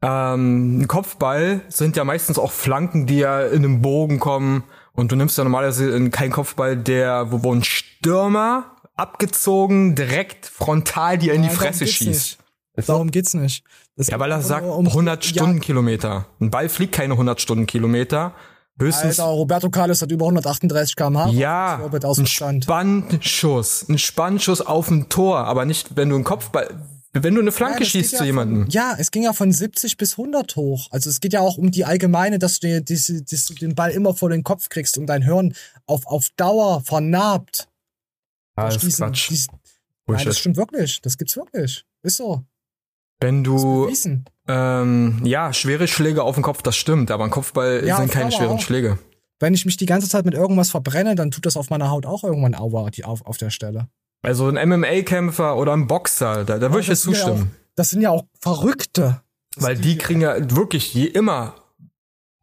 [0.03, 4.65] Ähm, ein Kopfball sind ja meistens auch Flanken, die ja in einem Bogen kommen.
[4.93, 11.17] Und du nimmst ja normalerweise keinen Kopfball, der, wo, wo ein Stürmer abgezogen direkt frontal
[11.19, 12.39] dir in die Fresse schießt.
[12.87, 13.65] Darum geht's nicht.
[13.97, 16.27] Das Ja, weil er sagt um- 100 ja, Stundenkilometer.
[16.41, 18.33] Ein Ball fliegt keine 100 Stundenkilometer.
[18.79, 21.29] Höchstens Alter, Roberto Carlos hat über 138 km/h.
[21.33, 21.81] ja,
[22.19, 22.63] ein.
[22.63, 26.71] Spannschuss, ein Spannschuss auf ein Tor, aber nicht, wenn du einen Kopfball,
[27.13, 28.63] wenn du eine Flanke es schießt geht zu ja jemandem.
[28.63, 30.89] Von, ja, es ging ja von 70 bis 100 hoch.
[30.91, 33.91] Also es geht ja auch um die allgemeine, dass du, diese, dass du den Ball
[33.91, 35.55] immer vor den Kopf kriegst und dein Hirn
[35.87, 37.69] auf, auf Dauer vernarbt.
[38.57, 39.31] Ah, das ist Quatsch.
[39.31, 39.49] dies-
[40.07, 41.01] Nein, das stimmt wirklich.
[41.03, 41.85] Das gibt's wirklich.
[42.03, 42.43] Ist so.
[43.21, 43.89] Wenn du
[44.49, 48.33] ähm, ja schwere Schläge auf den Kopf, das stimmt, aber ein Kopfball Ja, sind keine
[48.33, 48.61] schweren auch.
[48.61, 48.99] Schläge.
[49.39, 52.07] Wenn ich mich die ganze Zeit mit irgendwas verbrenne, dann tut das auf meiner Haut
[52.07, 53.89] auch irgendwann Aua die auf, auf der Stelle.
[54.23, 57.51] Also ein MMA-Kämpfer oder ein Boxer, da, da würde ich jetzt sind ja zustimmen.
[57.51, 59.23] Auch, das sind ja auch Verrückte.
[59.57, 61.55] Weil die kriegen ja wirklich je immer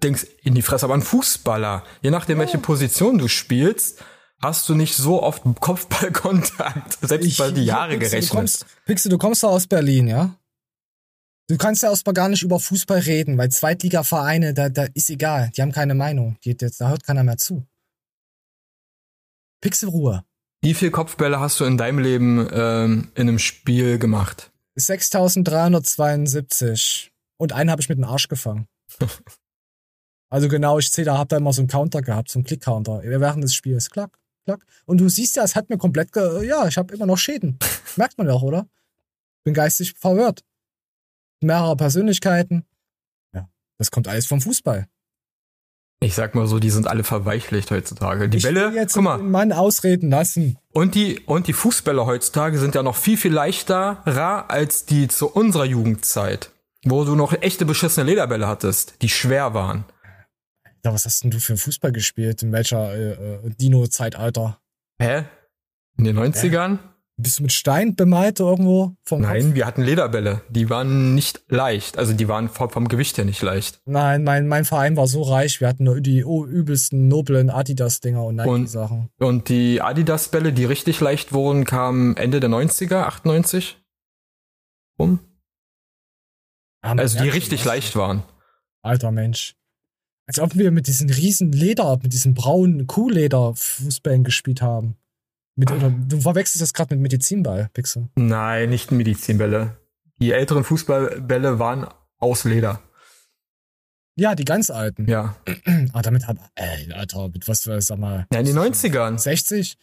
[0.03, 0.85] denkst in die Fresse.
[0.85, 4.03] Aber ein Fußballer, je nachdem, welche Position du spielst,
[4.41, 8.31] hast du nicht so oft Kopfballkontakt, selbst bei die Jahre Pixel, gerechnet.
[8.31, 10.35] Du kommst, Pixel, du kommst doch aus Berlin, ja?
[11.49, 15.49] Du kannst ja erstmal gar nicht über Fußball reden, weil Zweitligavereine, da, da ist egal.
[15.55, 16.37] Die haben keine Meinung.
[16.43, 17.65] Die, da hört keiner mehr zu.
[19.61, 20.25] Pixelruhe.
[20.61, 24.51] Wie viel Kopfbälle hast du in deinem Leben ähm, in einem Spiel gemacht?
[24.75, 27.11] 6372.
[27.37, 28.67] Und einen habe ich mit dem Arsch gefangen.
[30.29, 33.01] Also genau, ich zähle, da hab da immer so einen Counter gehabt, so einen Klick-Counter
[33.03, 33.89] während des Spiels.
[33.89, 34.65] Klack, klack.
[34.85, 37.57] Und du siehst ja, es hat mir komplett, ge ja, ich habe immer noch Schäden.
[37.95, 38.67] Merkt man ja auch, oder?
[39.45, 40.43] Bin geistig verwirrt.
[41.41, 42.65] Mehrere Persönlichkeiten.
[43.33, 44.89] Ja, das kommt alles vom Fußball.
[45.99, 48.29] Ich sag mal so, die sind alle verweichlicht heutzutage.
[48.29, 49.17] Die ich Bälle, will jetzt guck mal.
[49.17, 50.57] den Mann ausreden lassen.
[50.71, 55.27] Und die, und die Fußbälle heutzutage sind ja noch viel, viel leichterer als die zu
[55.27, 56.51] unserer Jugendzeit.
[56.85, 59.85] Wo du noch echte beschissene Lederbälle hattest, die schwer waren.
[60.85, 62.43] Ja, was hast denn du für Fußball gespielt?
[62.43, 64.59] In welcher äh, äh, Dino-Zeitalter?
[65.01, 65.23] Hä?
[65.97, 66.77] In den 90ern?
[67.19, 68.95] Bist du mit Stein bemalt irgendwo?
[69.03, 70.41] Vom Nein, wir hatten Lederbälle.
[70.49, 71.97] Die waren nicht leicht.
[71.97, 73.81] Also die waren vom, vom Gewicht her nicht leicht.
[73.85, 78.23] Nein, mein, mein Verein war so reich, wir hatten nur die oh, übelsten, noblen Adidas-Dinger
[78.23, 79.09] und Nike-Sachen.
[79.17, 83.83] Und die Adidas-Bälle, die richtig leicht wurden, kamen Ende der 90er, 98
[84.99, 85.19] rum.
[86.81, 88.21] Ah, also die richtig leicht waren.
[88.83, 89.55] Alter Mensch.
[90.27, 94.97] Als ob wir mit diesen riesen Leder, mit diesen braunen Kuhleder-Fußballen gespielt haben.
[95.57, 98.09] Mit, oder, du verwechselst das gerade mit Medizinball, Pixel.
[98.15, 99.75] Nein, nicht Medizinbälle.
[100.19, 101.87] Die älteren Fußballbälle waren
[102.19, 102.79] aus Leder.
[104.15, 105.07] Ja, die ganz alten.
[105.07, 105.35] Ja.
[105.93, 108.27] Ah, damit hab, ey, Alter, mit was sag mal.
[108.31, 109.17] Ja, in den 90ern.
[109.17, 109.77] 60?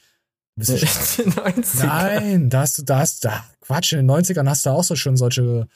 [0.57, 0.75] Bist du
[1.23, 1.87] In den 90ern.
[1.87, 4.95] Nein, da hast du, da hast da, Quatsch, in den 90ern hast du auch so
[4.95, 5.67] schon solche,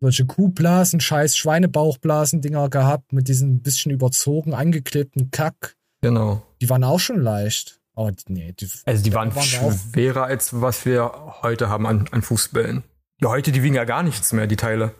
[0.00, 5.76] solche Kuhblasen, scheiß Schweinebauchblasen-Dinger gehabt, mit diesen bisschen überzogen, angeklebten Kack.
[6.02, 6.42] Genau.
[6.60, 7.77] Die waren auch schon leicht.
[7.98, 11.10] Aber nee, die, Also die waren auch, schwerer als was wir
[11.42, 12.84] heute haben an, an Fußbällen.
[13.20, 14.94] Die heute, die wiegen ja gar nichts mehr, die Teile.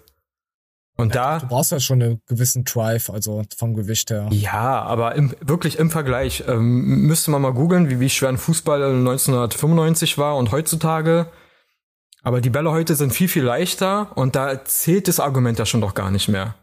[0.96, 1.38] Und da.
[1.38, 4.26] Du brauchst ja schon einen gewissen Drive, also vom Gewicht her.
[4.32, 8.36] Ja, aber im, wirklich im Vergleich ähm, müsste man mal googeln, wie, wie schwer ein
[8.36, 11.30] Fußball 1995 war und heutzutage.
[12.24, 15.82] Aber die Bälle heute sind viel, viel leichter und da zählt das Argument ja schon
[15.82, 16.56] doch gar nicht mehr.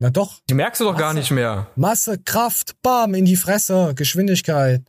[0.00, 0.40] Na doch.
[0.50, 1.18] Die merkst du doch gar Masse.
[1.20, 1.68] nicht mehr.
[1.76, 4.82] Masse, Kraft, Bam, in die Fresse, Geschwindigkeit.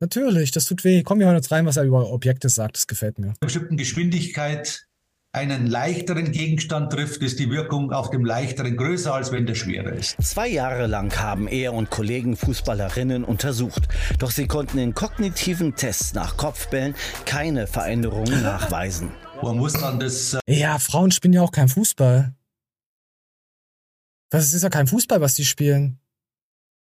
[0.00, 1.02] Natürlich, das tut weh.
[1.02, 2.76] Komm, wir hören jetzt rein, was er über Objekte sagt.
[2.76, 3.28] Das gefällt mir.
[3.28, 4.86] einer bestimmten Geschwindigkeit
[5.32, 9.92] einen leichteren Gegenstand trifft, ist die Wirkung auf dem leichteren größer, als wenn der schwerer
[9.92, 10.16] ist.
[10.20, 13.86] Zwei Jahre lang haben er und Kollegen Fußballerinnen untersucht.
[14.18, 16.94] Doch sie konnten in kognitiven Tests nach Kopfbällen
[17.26, 19.12] keine Veränderungen nachweisen.
[19.42, 22.34] Man muss dann das äh, Ja, Frauen spielen ja auch kein Fußball.
[24.30, 26.00] Das ist ja kein Fußball, was die spielen.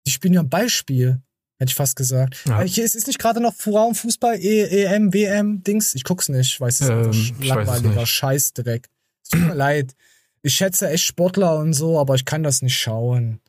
[0.07, 1.23] Die spielen ja ein Ballspiel,
[1.59, 2.45] hätte ich fast gesagt.
[2.47, 2.63] Ja.
[2.63, 5.95] Äh, Hier ist, nicht gerade noch Frauenfußball, e EM, WM, Dings.
[5.95, 8.07] Ich guck's nicht, weil es ist Ähm, ich es langweiliger.
[8.07, 8.89] Scheißdreck.
[9.23, 9.95] Es tut mir leid.
[10.43, 13.41] Ich schätze echt Sportler und so, aber ich kann das nicht schauen.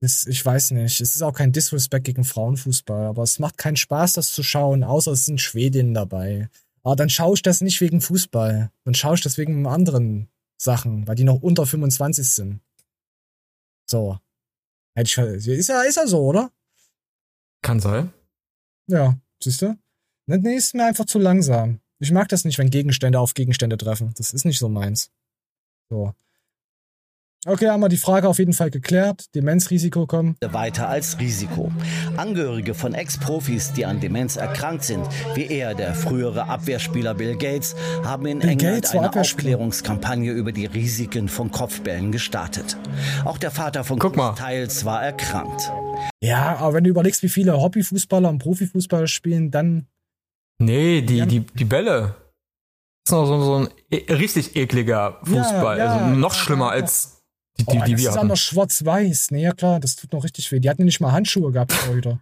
[0.00, 1.00] Das, ich weiß nicht.
[1.00, 4.82] Es ist auch kein Disrespect gegen Frauenfußball, aber es macht keinen Spaß, das zu schauen,
[4.82, 6.48] außer es sind Schwedinnen dabei.
[6.82, 8.70] Aber dann schaue ich das nicht wegen Fußball.
[8.84, 12.60] Dann schaue ich das wegen anderen Sachen, weil die noch unter 25 sind.
[13.86, 14.18] So.
[14.94, 16.50] Hätte ich, ist ja, ist ja so, oder?
[17.62, 18.12] Kann sein.
[18.88, 19.76] Ja, siehst du?
[20.26, 21.80] Nee, ist mir einfach zu langsam.
[22.00, 24.12] Ich mag das nicht, wenn Gegenstände auf Gegenstände treffen.
[24.16, 25.10] Das ist nicht so meins.
[25.90, 26.14] So.
[27.46, 29.26] Okay, haben wir die Frage auf jeden Fall geklärt.
[29.36, 30.36] Demenzrisiko kommen.
[30.40, 31.70] Weiter als Risiko.
[32.16, 37.76] Angehörige von Ex-Profis, die an Demenz erkrankt sind, wie er, der frühere Abwehrspieler Bill Gates,
[38.04, 39.14] haben in Bill England Gates eine.
[39.14, 42.76] Aufklärungskampagne über die Risiken von Kopfbällen gestartet.
[43.24, 44.34] Auch der Vater von Guck mal.
[44.34, 45.70] Teils war erkrankt.
[46.20, 49.86] Ja, aber wenn du überlegst, wie viele Hobbyfußballer und Profifußballer spielen, dann.
[50.58, 52.16] Nee, die, die, die Bälle.
[53.04, 55.78] Das ist noch so, so ein e richtig ekliger Fußball.
[55.78, 56.72] ja, also noch ja, schlimmer ja.
[56.72, 57.17] als
[57.60, 58.28] die, die, oh, die das wir ist auch hatten.
[58.28, 59.30] noch schwarz-weiß.
[59.32, 60.60] Nee, ja klar, das tut noch richtig weh.
[60.60, 62.20] Die hatten ja nicht mal Handschuhe gehabt heute.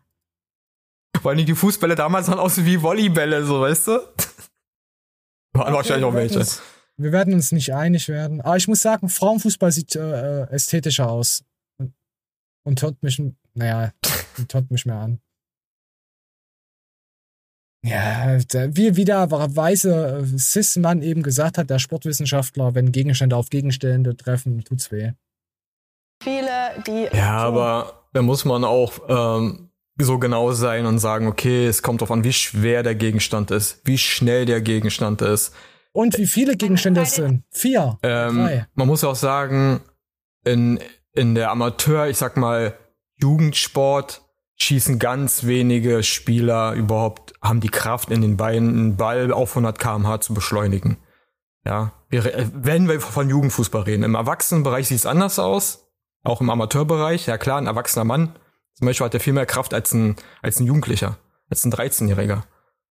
[1.20, 3.92] Vor allem die Fußbälle damals sahen aus wie Volleybälle, so weißt du?
[5.52, 6.38] Waren wahrscheinlich auch welche.
[6.38, 6.62] uns,
[6.98, 8.40] wir werden uns nicht einig werden.
[8.40, 11.44] Aber ich muss sagen, Frauenfußball sieht äh, äh, ästhetischer aus.
[11.78, 11.94] Und,
[12.64, 13.22] und hört mich,
[13.54, 13.92] naja,
[14.52, 15.20] hört mich mehr an.
[17.84, 18.38] Ja,
[18.76, 24.16] wie, wie der weise äh, Cis-Mann eben gesagt hat, der Sportwissenschaftler, wenn Gegenstände auf Gegenstände
[24.16, 25.12] treffen, tut's weh.
[26.22, 27.08] Viele, die.
[27.16, 32.00] Ja, aber da muss man auch ähm, so genau sein und sagen, okay, es kommt
[32.00, 35.54] darauf an, wie schwer der Gegenstand ist, wie schnell der Gegenstand ist.
[35.92, 37.44] Und wie viele Gegenstände es sind?
[37.50, 37.98] Vier.
[38.02, 38.66] Ähm, Drei.
[38.74, 39.80] man muss auch sagen,
[40.44, 40.78] in,
[41.12, 42.74] in der Amateur, ich sag mal,
[43.16, 44.22] Jugendsport
[44.56, 49.78] schießen ganz wenige Spieler überhaupt, haben die Kraft in den Beinen, einen Ball auf 100
[49.78, 50.98] kmh zu beschleunigen.
[51.64, 54.04] Ja, wir, wenn wir von Jugendfußball reden.
[54.04, 55.85] Im Erwachsenenbereich sieht es anders aus.
[56.26, 57.26] Auch im Amateurbereich.
[57.26, 58.36] Ja klar, ein erwachsener Mann
[58.74, 61.18] zum Beispiel hat er viel mehr Kraft als ein, als ein Jugendlicher,
[61.48, 62.42] als ein 13-Jähriger.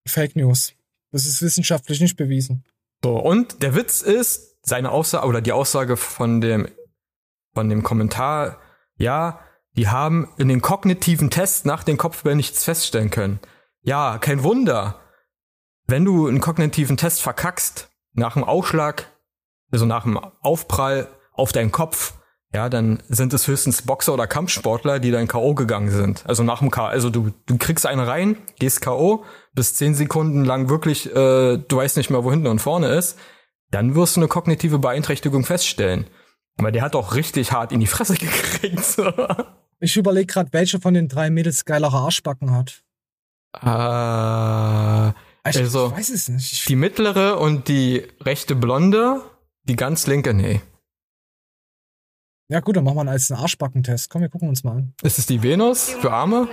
[0.07, 0.73] Fake News.
[1.11, 2.65] Das ist wissenschaftlich nicht bewiesen.
[3.03, 6.67] So, und der Witz ist, seine Aussage oder die Aussage von dem,
[7.53, 8.59] von dem Kommentar,
[8.97, 9.39] ja,
[9.77, 13.39] Die haben in den kognitiven Tests nach den Kopfwellen nichts feststellen können.
[13.81, 15.01] Ja, kein Wunder.
[15.85, 19.11] Wenn du einen kognitiven Test verkackst, nach dem Aufschlag,
[19.71, 22.13] also nach dem Aufprall auf deinen Kopf,
[22.55, 25.55] ja, dann sind es höchstens Boxer oder Kampfsportler, die dann K.O.
[25.55, 26.23] gegangen sind.
[26.25, 26.87] Also nach dem K.
[26.87, 31.75] Also du, du kriegst einen rein, gehst K.O., bis zehn Sekunden lang wirklich, äh, du
[31.75, 33.19] weißt nicht mehr, wo hinten und vorne ist,
[33.71, 36.05] dann wirst du eine kognitive Beeinträchtigung feststellen.
[36.57, 39.01] Aber der hat auch richtig hart in die Fresse gekriegt.
[39.81, 42.83] Ich überlege gerade, welche von den drei Mädels geilere Arschbacken hat.
[43.61, 45.09] Äh,
[45.49, 46.53] Ich, also, ich weiß es nicht.
[46.53, 49.19] Ich, die mittlere und die rechte Blonde,
[49.63, 50.61] die ganz linke, nee.
[52.49, 54.09] Ja gut, dann machen wir als einen Arschbackentest.
[54.09, 54.93] Komm, wir gucken uns mal an.
[55.03, 56.47] Ist es die Venus für Arme?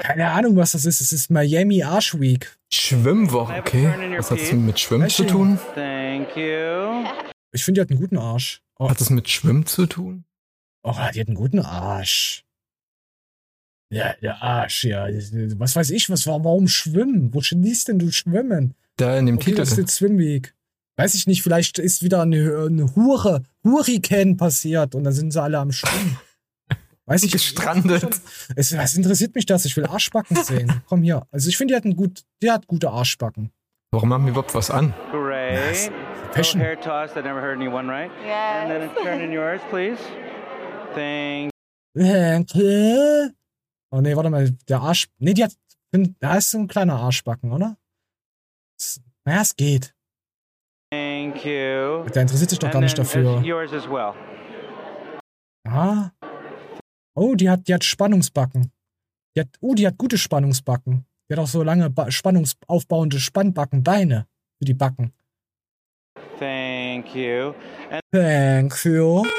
[0.00, 1.00] Keine Ahnung, was das ist.
[1.00, 2.56] Es ist Miami Arsch Week.
[2.72, 4.14] Schwimmwoche, okay.
[4.16, 5.58] Was hat es mit Schwimmen zu tun?
[5.74, 7.04] Thank you.
[7.52, 8.60] Ich finde, die hat einen guten Arsch.
[8.78, 10.24] Oh, Hat es mit Schwimmen zu tun?
[10.82, 12.44] oh, die hat einen guten Arsch.
[13.90, 15.06] Ja, der Arsch, ja.
[15.58, 17.32] Was weiß ich, was war, warum schwimmen?
[17.32, 18.74] Wo liest denn du schwimmen?
[18.96, 19.80] Da in dem Okay, das ist Titel.
[19.82, 20.53] jetzt Swimweek.
[20.96, 25.42] Weiß ich nicht, vielleicht ist wieder eine, eine Hure, Hurricane passiert und dann sind sie
[25.42, 26.18] alle am Schwimmen.
[27.06, 28.20] Weiß ich Gestrandet.
[28.56, 29.64] Es, was interessiert mich das?
[29.66, 30.82] Ich will Arschbacken sehen.
[30.86, 31.26] Komm hier.
[31.30, 33.50] Also ich finde, die hat gut, die hat gute Arschbacken.
[33.92, 34.94] Warum haben wir überhaupt was an?
[35.10, 35.90] Great.
[36.32, 36.60] Passion.
[36.60, 38.10] Little hair toss that never hurt anyone, right?
[38.24, 38.70] Yes.
[38.70, 39.98] And then turn in yours, please.
[40.94, 41.50] Thank
[41.94, 43.32] Danke.
[43.90, 45.06] Oh nee, warte mal, der Arsch.
[45.18, 45.52] Nee, die hat.
[46.20, 47.76] Da ist so ein kleiner Arschbacken, oder?
[48.78, 49.94] Es- Naja, es geht.
[50.94, 52.04] Thank you.
[52.14, 53.38] Der interessiert sich doch gar nicht dafür.
[53.38, 54.12] it's Yours as well.
[55.66, 56.10] Ah.
[57.16, 58.70] Oh, die hat, die hat Spannungsbacken.
[59.34, 61.04] Die hat, oh, die hat gute Spannungsbacken.
[61.28, 64.26] Die hat auch so lange ba spannungsaufbauende Spannbackenbeine
[64.58, 65.12] für die Backen.
[66.38, 67.54] Thank you.
[67.90, 69.24] And Thank you.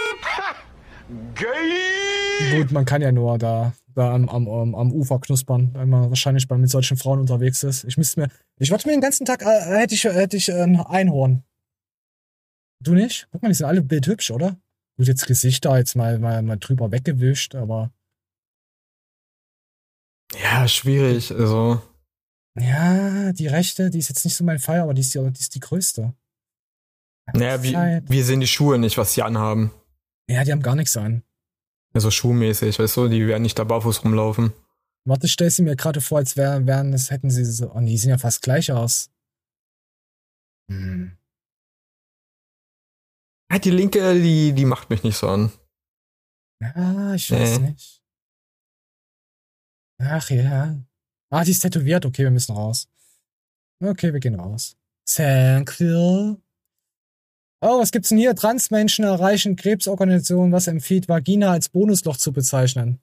[2.57, 6.47] Gut, man kann ja nur da, da am, am, am, Ufer knuspern, wenn man wahrscheinlich
[6.47, 7.85] bei, mit solchen Frauen unterwegs ist.
[7.85, 8.29] Ich müsste mir,
[8.59, 11.43] ich wollte mir den ganzen Tag, äh, hätte ich, hätte ich ein Einhorn.
[12.81, 13.27] Du nicht?
[13.31, 14.57] Guck mal, die sind alle bildhübsch, oder?
[14.97, 17.91] Gut, jetzt Gesichter jetzt mal, mal, mal drüber weggewischt, aber
[20.41, 21.31] Ja, schwierig.
[21.31, 21.81] Also,
[22.59, 25.39] ja, die rechte, die ist jetzt nicht so mein Fall, aber die ist die, die,
[25.39, 26.13] ist die größte.
[27.33, 28.09] naja, wie, Zeit.
[28.09, 29.71] wir sehen die Schuhe nicht, was sie anhaben.
[30.29, 31.23] Ja, die haben gar nichts an.
[31.95, 34.53] Also schuhmäßig, weißt du, die werden nicht da barfuß rumlaufen.
[35.07, 37.79] Warte, ich stell sie mir gerade vor, als wären, wären es, hätten sie so, oh
[37.79, 39.09] nee, die sehen ja fast gleich aus.
[40.69, 41.17] Hm.
[43.51, 45.51] Ja, die linke, die, die macht mich nicht so an.
[46.61, 47.69] Ja, ich weiß Nee.
[47.69, 48.01] nicht.
[50.01, 50.75] Ach ja.
[51.29, 52.05] Ah, die ist tätowiert.
[52.05, 52.89] Okay, wir müssen raus.
[53.81, 54.75] Okay, wir gehen raus.
[55.07, 56.41] Thank you.
[57.67, 58.35] Oh, was gibt's denn hier?
[58.35, 62.99] Transmenschen erreichen Krebsorganisationen, was empfiehlt, Vagina als Bonusloch zu bezeichnen.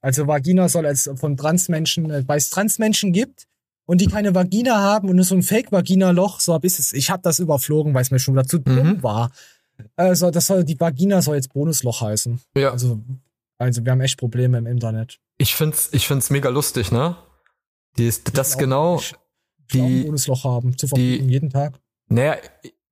[0.00, 3.46] Also Vagina soll als von Transmenschen, äh, weil es Transmenschen gibt
[3.84, 6.94] und die keine Vagina haben und nur so ein Fake-Vagina-Loch, so hab ich es.
[6.94, 9.30] Ich hab das überflogen, weil es mir schon dazu dumm war.
[9.96, 12.40] Also, das soll, die Vagina soll jetzt Bonusloch heißen.
[12.56, 12.70] Ja.
[12.70, 13.02] Also,
[13.58, 15.18] also wir haben echt Probleme im Internet.
[15.36, 17.16] Ich find's, ich find's mega lustig, ne?
[17.98, 19.02] Die ist, das genau, ein
[19.72, 21.74] die, Bonusloch haben, zur Verfügung, jeden Tag.
[22.08, 22.36] naja,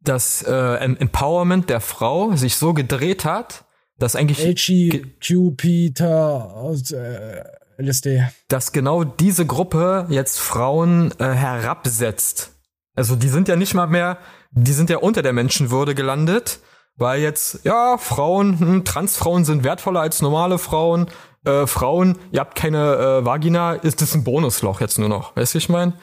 [0.05, 3.64] das äh, Em- Empowerment der Frau sich so gedreht hat,
[3.98, 7.42] dass eigentlich HEQ, Peter, aus, äh,
[7.78, 8.22] LSD.
[8.48, 12.53] dass genau diese Gruppe jetzt Frauen äh, herabsetzt.
[12.94, 14.18] Also die sind ja nicht mal mehr,
[14.50, 16.61] die sind ja unter der Menschenwürde gelandet,
[16.96, 21.07] weil jetzt, ja, Frauen, hm, Transfrauen sind wertvoller als normale Frauen.
[21.44, 25.34] Äh, Frauen, ihr habt keine äh, Vagina, ist das ein Bonusloch jetzt nur noch.
[25.34, 25.94] Weißt du, wie ich meine?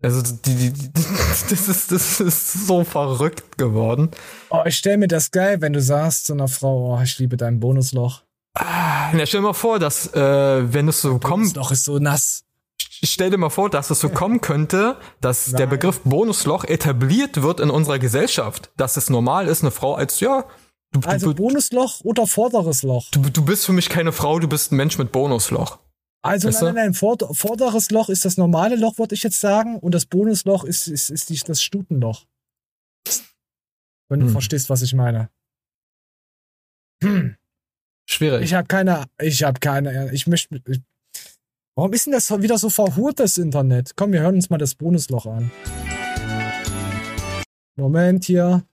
[0.00, 0.90] Also die, die, die,
[1.50, 4.10] das, ist, das ist so verrückt geworden.
[4.50, 7.36] Oh, ich stell mir das geil, wenn du sagst zu einer Frau, oh, ich liebe
[7.36, 8.22] dein Bonusloch.
[8.56, 11.54] Ja, stell dir mal vor, dass, äh, wenn es so kommt.
[11.54, 12.44] Bonusloch ist so nass.
[12.80, 17.60] Stell dir mal vor, dass es so kommen könnte, dass der Begriff Bonusloch etabliert wird
[17.60, 18.70] in unserer Gesellschaft.
[18.76, 20.44] Dass es normal ist, eine Frau als, ja,
[20.92, 23.06] du, Also Bonusloch oder vorderes Loch?
[23.12, 25.78] du, du bist für mich keine Frau, du bist ein Mensch mit Bonusloch.
[26.22, 26.74] Also Weißt nein, du?
[26.80, 30.06] nein, nein, vord- vorderes Loch ist das normale Loch, würde ich jetzt sagen, und das
[30.06, 32.26] Bonusloch ist, ist, ist die, das Stutenloch.
[34.10, 34.32] Wenn du Hm.
[34.32, 35.30] verstehst, was ich meine.
[37.04, 37.36] Hm.
[38.10, 38.42] Schwierig.
[38.42, 40.60] Ich habe keine, ich habe keine, ich möchte,
[41.76, 43.92] warum ist denn das wieder so verhurt, das Internet?
[43.96, 45.50] Komm, wir hören uns mal das Bonusloch an.
[47.76, 48.66] Moment hier.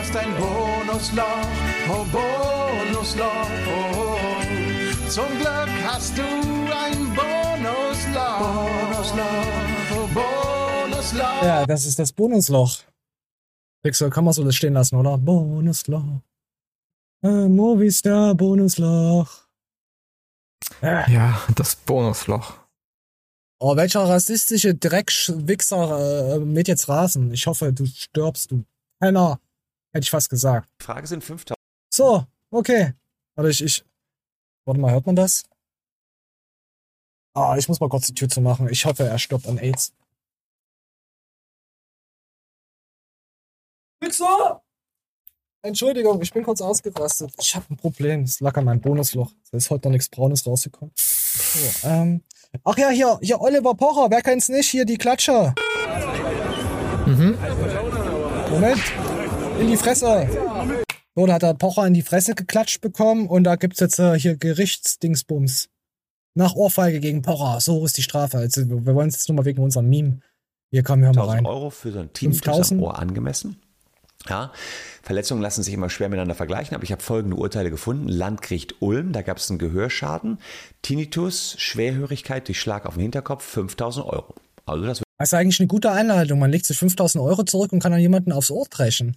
[0.00, 1.46] Hast ein Bonusloch,
[1.90, 5.10] oh Bonusloch, oh.
[5.10, 8.38] Zum Glück hast du ein Bonusloch.
[8.88, 11.42] Bonusloch, Bonusloch.
[11.42, 12.78] Ja, das ist das Bonusloch.
[13.82, 15.18] Pixel kann man so stehen lassen, oder?
[15.18, 16.22] Bonusloch.
[17.22, 19.28] Äh, Movistar, Bonusloch.
[20.80, 22.54] Ja, das Bonusloch.
[23.58, 27.30] Oh, welcher rassistische Dreckwichser äh, mäht jetzt Rasen?
[27.34, 28.64] Ich hoffe, du stirbst, du
[28.98, 29.38] Penner.
[29.92, 30.68] Hätte ich fast gesagt.
[30.80, 31.56] Die Frage sind 5000.
[31.92, 32.94] So, okay.
[33.34, 33.84] Warte, ich, ich.
[34.64, 35.44] Warte mal, hört man das?
[37.34, 38.68] Ah, ich muss mal kurz die Tür zu machen.
[38.68, 39.92] Ich hoffe, er stirbt an AIDS.
[44.00, 44.62] Wichser!
[45.62, 47.34] Entschuldigung, ich bin kurz ausgerastet.
[47.38, 48.22] Ich habe ein Problem.
[48.22, 49.32] Es lag an meinem Bonusloch.
[49.50, 50.92] Da ist heute noch nichts Braunes rausgekommen.
[50.96, 52.22] So, ähm.
[52.64, 54.10] Ach ja, hier, hier Oliver Pocher.
[54.10, 54.70] Wer kennt's nicht?
[54.70, 55.54] Hier die Klatscher.
[57.06, 57.38] Mhm.
[58.50, 58.80] Moment.
[59.60, 60.26] In die Fresse.
[61.14, 64.18] So, da hat der Pocher in die Fresse geklatscht bekommen und da gibt's jetzt äh,
[64.18, 65.68] hier Gerichtsdingsbums.
[66.34, 67.60] Nach Ohrfeige gegen Pocher.
[67.60, 68.38] So ist die Strafe.
[68.38, 70.20] Also, wir wollen es jetzt nur mal wegen unserem Meme.
[70.70, 71.46] Hier kommen wir mal 1000 rein.
[71.46, 72.80] Euro für so ein 5000?
[72.80, 73.60] am Ohr angemessen.
[74.28, 74.52] Ja,
[75.02, 78.08] Verletzungen lassen sich immer schwer miteinander vergleichen, aber ich habe folgende Urteile gefunden.
[78.08, 80.38] Landgericht Ulm, da gab es einen Gehörschaden.
[80.80, 84.34] Tinnitus, Schwerhörigkeit durch Schlag auf den Hinterkopf, 5000 Euro.
[84.64, 86.38] Also das Das ist eigentlich eine gute Einleitung.
[86.38, 89.16] Man legt sich 5000 Euro zurück und kann dann jemanden aufs Ohr dreschen.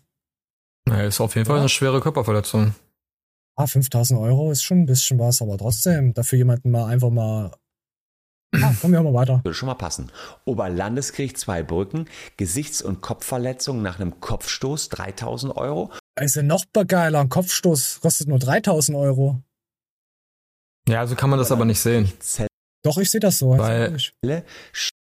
[0.86, 2.76] Na, ist auf jeden Fall eine schwere Körperverletzung.
[3.56, 7.52] Ah, 5000 Euro ist schon ein bisschen was, aber trotzdem, dafür jemanden mal einfach mal.
[8.56, 9.42] Ah, kommen wir mal weiter.
[9.44, 10.12] würde schon mal passen.
[10.46, 12.08] Oberlandesgericht Zweibrücken,
[12.38, 15.92] Gesichts- und Kopfverletzung nach einem Kopfstoß, 3000 Euro.
[16.16, 19.42] Also noch geiler, ein Kopfstoß kostet nur 3000 Euro.
[20.88, 22.12] Ja, also kann man das aber nicht sehen.
[22.84, 23.58] Doch, ich sehe das so.
[23.58, 23.98] Weil,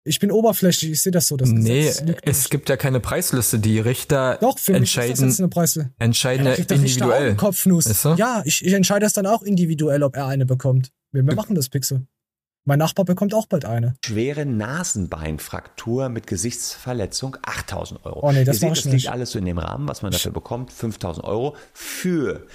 [0.02, 1.36] Ich bin oberflächlich, ich sehe das so.
[1.36, 3.58] Das nee, Gesetz lügt es gibt ja keine Preisliste.
[3.58, 5.92] Die Richter Doch, für mich ist das entscheiden, jetzt eine Preisliste.
[5.98, 7.34] entscheiden Ja, individuell.
[7.36, 7.88] Kopfnuss.
[7.88, 8.14] Weißt du?
[8.14, 10.90] Ja, ich, ich entscheide das dann auch individuell, ob er eine bekommt.
[11.12, 12.06] Wir, wir machen das, Pixel.
[12.64, 13.94] Mein Nachbar bekommt auch bald eine.
[14.04, 18.20] Schwere Nasenbeinfraktur mit Gesichtsverletzung, 8000 Euro.
[18.22, 19.10] Oh nee, das Ihr seht, das liegt nicht.
[19.10, 22.46] alles so in dem Rahmen, was man dafür bekommt, 5000 Euro für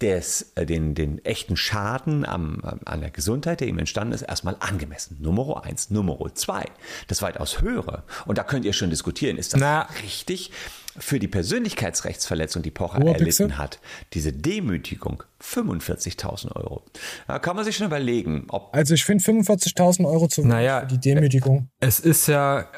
[0.00, 4.56] des, äh, den, den echten Schaden am, an der Gesundheit, der ihm entstanden ist, erstmal
[4.60, 5.18] angemessen.
[5.20, 5.90] Nummer eins.
[5.90, 6.64] Nummer zwei,
[7.08, 8.04] das weitaus höhere.
[8.26, 9.60] Und da könnt ihr schon diskutieren, ist das
[10.02, 10.50] richtig
[10.96, 13.58] für die Persönlichkeitsrechtsverletzung, die Pocher Hoher erlitten Pixel?
[13.58, 13.80] hat?
[14.12, 16.84] Diese Demütigung, 45.000 Euro.
[17.26, 20.80] Da kann man sich schon überlegen, ob Also ich finde 45.000 Euro zu wenig Naja,
[20.80, 21.68] für die Demütigung.
[21.80, 22.68] Es ist ja,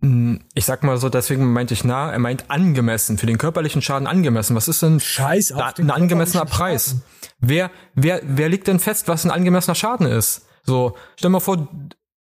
[0.00, 4.06] ich sag mal so, deswegen meinte ich nah, er meint angemessen, für den körperlichen Schaden
[4.06, 4.54] angemessen.
[4.54, 6.96] Was ist denn Scheiß da, ein angemessener Preis?
[7.40, 10.46] Wer, wer, wer legt denn fest, was ein angemessener Schaden ist?
[10.62, 11.68] So, stell mal vor,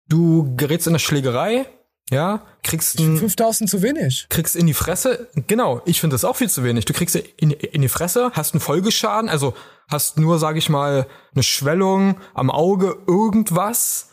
[0.07, 1.67] du gerätst in eine Schlägerei,
[2.11, 4.27] ja, kriegst ein, 5000 zu wenig.
[4.29, 6.85] kriegst in die Fresse, genau, ich finde das auch viel zu wenig.
[6.85, 9.55] Du kriegst in, in die Fresse, hast einen Folgeschaden, also
[9.89, 14.11] hast nur, sage ich mal, eine Schwellung am Auge, irgendwas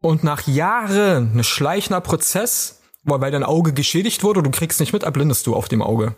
[0.00, 5.02] und nach Jahren ein schleichender Prozess, weil dein Auge geschädigt wurde du kriegst nicht mit,
[5.02, 6.14] erblindest du auf dem Auge.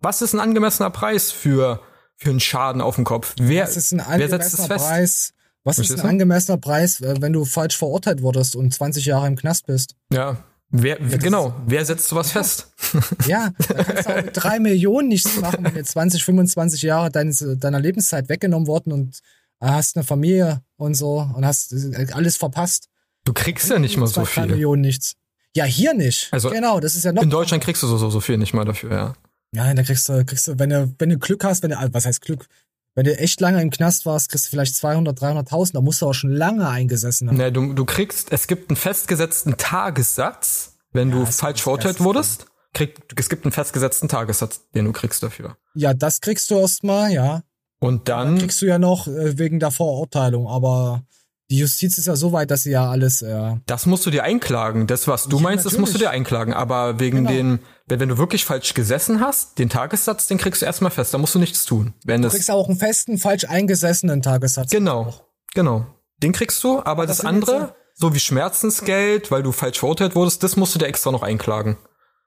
[0.00, 1.80] Was ist ein angemessener Preis für,
[2.16, 3.34] für einen Schaden auf dem Kopf?
[3.38, 4.86] Wer, Was ist ein angemessener fest?
[4.86, 5.32] Preis?
[5.64, 9.36] Was ist ein angemessener Preis, äh, wenn du falsch verurteilt wurdest und 20 Jahre im
[9.36, 9.96] Knast bist?
[10.12, 12.72] Ja, wer, genau, wer setzt sowas fest?
[13.26, 17.10] Ja, da kannst du auch mit drei Millionen nichts machen, wenn dir 20, 25 Jahre
[17.10, 19.20] deines, deiner Lebenszeit weggenommen wurden und
[19.60, 22.88] hast eine Familie und so und hast äh, alles verpasst.
[23.24, 24.46] Du kriegst ja nicht mal so viel.
[24.46, 25.16] Millionen nichts.
[25.56, 26.28] Ja, hier nicht.
[26.32, 27.22] Also genau, das ist ja noch.
[27.22, 29.14] In Deutschland kriegst du so, so, so viel nicht mal dafür, ja.
[29.54, 32.04] Ja, da kriegst du, kriegst du, wenn du, wenn du Glück hast, wenn du, was
[32.04, 32.46] heißt Glück?
[32.94, 36.06] Wenn du echt lange im Knast warst, kriegst du vielleicht 200, 300.000, da musst du
[36.06, 37.36] auch schon lange eingesessen haben.
[37.36, 42.46] Nee, du, du kriegst, es gibt einen festgesetzten Tagessatz, wenn du falsch verurteilt wurdest.
[42.74, 45.56] Krieg, es gibt einen festgesetzten Tagessatz, den du kriegst dafür.
[45.74, 47.42] Ja, das kriegst du erstmal, ja.
[47.80, 51.02] Und dann kriegst du ja noch äh, wegen der Verurteilung, aber
[51.50, 54.22] die Justiz ist ja so weit, dass sie ja alles, äh, Das musst du dir
[54.24, 54.86] einklagen.
[54.86, 56.08] Das, was du meinst, das musst du natürlich.
[56.08, 56.52] dir einklagen.
[56.54, 57.30] Aber wegen Genau.
[57.30, 61.14] den, wenn, wenn du wirklich falsch gesessen hast, den Tagessatz, den kriegst du erstmal fest.
[61.14, 61.94] Da musst du nichts tun.
[62.04, 64.70] Wenn du kriegst auch einen festen, falsch eingesessenen Tagessatz.
[64.70, 65.14] genau,
[65.54, 65.86] genau.
[66.22, 70.42] Den kriegst du, aber das das, andere, so wie Schmerzensgeld, weil du falsch verurteilt wurdest,
[70.42, 71.76] das musst du dir extra noch einklagen.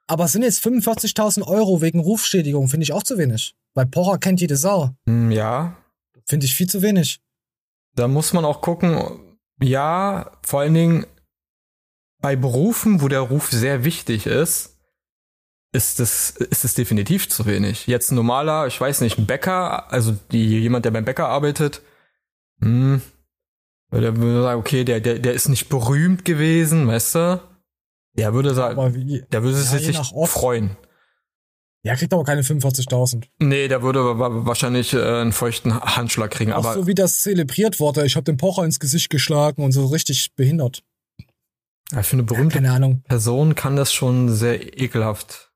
[0.07, 3.53] Aber es sind jetzt 45.000 Euro wegen Rufschädigung, finde ich auch zu wenig.
[3.73, 4.91] Weil Pocher kennt jede Sau.
[5.05, 5.77] Hm, Ja,
[6.25, 7.19] Finde ich viel zu wenig.
[7.95, 11.05] Da muss man auch gucken, ja, vor allen Dingen
[12.21, 14.77] bei Berufen, wo der Ruf sehr wichtig ist,
[15.73, 17.87] ist es, ist es definitiv zu wenig.
[17.87, 21.81] Jetzt ein normaler, ich weiß nicht, ein Bäcker, also die, jemand, der beim Bäcker arbeitet,
[22.61, 23.01] hm,
[23.91, 27.41] der würde sagen, okay, der, der, der ist nicht berühmt gewesen, weißt du?
[28.13, 30.75] Der würde sagen, der würde ja, sich nicht freuen.
[31.83, 33.25] Ja, kriegt aber keine 45.000.
[33.39, 37.21] Nee, der würde wa- wahrscheinlich äh, einen feuchten Handschlag kriegen, Auch aber so wie das
[37.21, 38.05] zelebriert wurde.
[38.05, 40.83] Ich habe den Pocher ins Gesicht geschlagen und so richtig behindert.
[41.91, 43.01] Ja, für eine berühmte keine Ahnung.
[43.03, 45.51] Person kann das schon sehr ekelhaft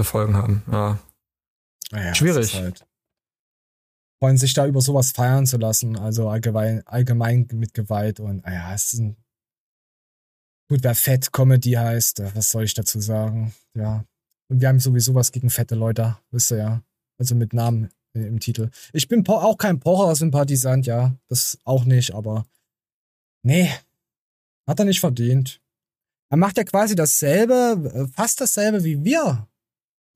[0.00, 0.62] Folgen haben.
[0.70, 0.98] Ja.
[1.90, 2.54] Naja, Schwierig.
[2.54, 2.86] Halt
[4.22, 8.72] freuen sich da über sowas feiern zu lassen, also allgemein, allgemein mit Gewalt und naja,
[8.74, 9.16] es ist ein
[10.70, 13.52] gut, wer Fett Comedy heißt, äh, was soll ich dazu sagen?
[13.74, 14.04] Ja.
[14.48, 16.82] Und wir haben sowieso was gegen fette Leute, wisst ihr ja.
[17.18, 18.70] Also mit Namen im Titel.
[18.92, 21.16] Ich bin auch kein Pocher-Sympathisant, ja.
[21.28, 22.46] Das auch nicht, aber
[23.42, 23.70] nee,
[24.66, 25.60] hat er nicht verdient.
[26.28, 29.46] Er macht ja quasi dasselbe, äh, fast dasselbe wie wir.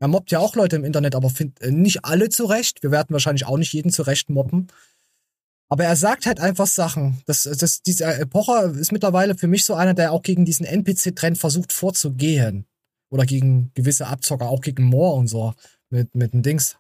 [0.01, 2.83] Er mobbt ja auch Leute im Internet, aber find, äh, nicht alle zurecht.
[2.83, 4.69] Wir werden wahrscheinlich auch nicht jeden zurecht mobben.
[5.69, 7.23] Aber er sagt halt einfach Sachen.
[7.27, 11.39] Das, das, dieser Epocher ist mittlerweile für mich so einer, der auch gegen diesen NPC-Trend
[11.39, 12.67] versucht vorzugehen.
[13.11, 15.55] Oder gegen gewisse Abzocker, auch gegen Moore und so.
[15.91, 16.77] Mit, mit dem Dings.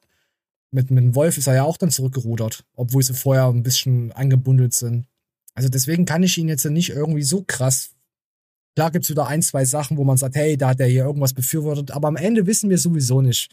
[0.70, 2.64] Mit, mit dem Wolf ist er ja auch dann zurückgerudert.
[2.74, 5.07] Obwohl sie vorher ein bisschen angebundelt sind.
[5.55, 7.91] Also deswegen kann ich ihn jetzt nicht irgendwie so krass.
[8.76, 11.35] Klar gibt's wieder ein, zwei Sachen, wo man sagt, hey, da hat er hier irgendwas
[11.35, 11.91] befürwortet.
[11.91, 13.51] Aber am Ende wissen wir sowieso nicht,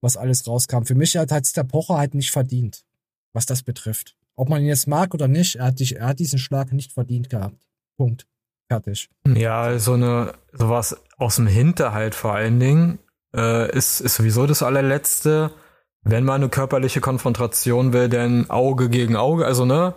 [0.00, 0.84] was alles rauskam.
[0.84, 2.84] Für mich hat halt der Pocher halt nicht verdient,
[3.34, 4.16] was das betrifft.
[4.36, 7.28] Ob man ihn jetzt mag oder nicht, er hat, er hat diesen Schlag nicht verdient
[7.30, 7.62] gehabt.
[7.96, 8.26] Punkt.
[8.68, 9.08] Fertig.
[9.26, 12.98] Ja, so eine, sowas aus dem Hinterhalt vor allen Dingen,
[13.34, 15.50] äh, ist, ist sowieso das allerletzte.
[16.02, 19.94] Wenn man eine körperliche Konfrontation will, denn Auge gegen Auge, also ne,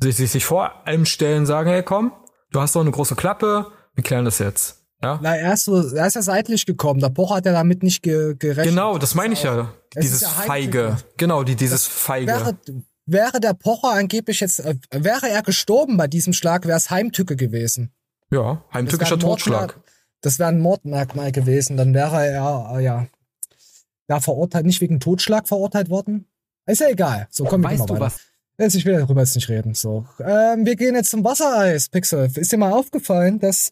[0.00, 2.12] sich, sich, sich vor allem stellen, sagen, hey komm,
[2.52, 4.80] du hast doch eine große Klappe, wir klären das jetzt.
[5.02, 5.18] Ja?
[5.22, 7.00] Na, er ist, so, er ist ja seitlich gekommen.
[7.00, 8.74] Der Pocher hat ja damit nicht ge gerechnet.
[8.74, 9.72] Genau, das meine ich ja.
[9.94, 10.98] Es Dieses ja Feige.
[11.16, 12.26] Genau, die, dieses Das Feige.
[12.26, 12.58] Wäre,
[13.06, 17.34] wäre der Pocher angeblich jetzt, äh, wäre er gestorben bei diesem Schlag, wäre es Heimtücke
[17.34, 17.92] gewesen.
[18.30, 19.80] Ja, heimtückischer Totschlag.
[20.20, 21.76] Das wäre ein Mordmerkmal gewesen.
[21.76, 23.06] Dann wäre er, äh, ja,
[24.06, 26.26] da verurteilt, nicht wegen Totschlag verurteilt worden.
[26.66, 27.26] Ist ja egal.
[27.30, 28.04] So, kommen wir Weißt mal du weiter.
[28.06, 28.20] was?
[28.58, 29.74] Jetzt, ich will darüber jetzt nicht reden.
[29.74, 32.30] So, ähm, wir gehen jetzt zum Wassereis, Pixel.
[32.34, 33.70] Ist dir mal aufgefallen, dass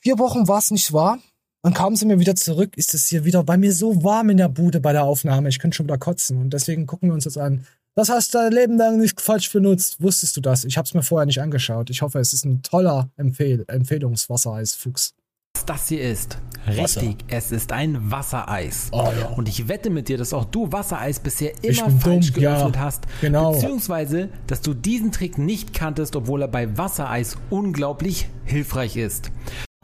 [0.00, 1.18] vier Wochen war es nicht wahr?
[1.62, 2.76] Dann kamen sie mir wieder zurück.
[2.76, 5.48] Ist es hier wieder bei mir so warm in der Bude bei der Aufnahme?
[5.48, 6.38] Ich könnte schon wieder kotzen.
[6.40, 7.66] Und deswegen gucken wir uns jetzt an.
[7.98, 10.02] Das hast du dein Leben lang nicht falsch benutzt.
[10.02, 10.64] Wusstest du das?
[10.66, 11.88] Ich habe es mir vorher nicht angeschaut.
[11.88, 15.14] Ich hoffe, es ist ein toller Empfehl Empfehlungswassereis-Fuchs.
[15.54, 16.36] Was das hier ist.
[16.66, 18.90] Richtig, es ist ein Wassereis.
[18.92, 19.28] Oh, ja.
[19.28, 22.52] Und ich wette mit dir, dass auch du Wassereis bisher immer falsch dumm, ja.
[22.52, 23.04] geöffnet hast.
[23.22, 23.52] Genau.
[23.52, 29.30] Beziehungsweise, dass du diesen Trick nicht kanntest, obwohl er bei Wassereis unglaublich hilfreich ist.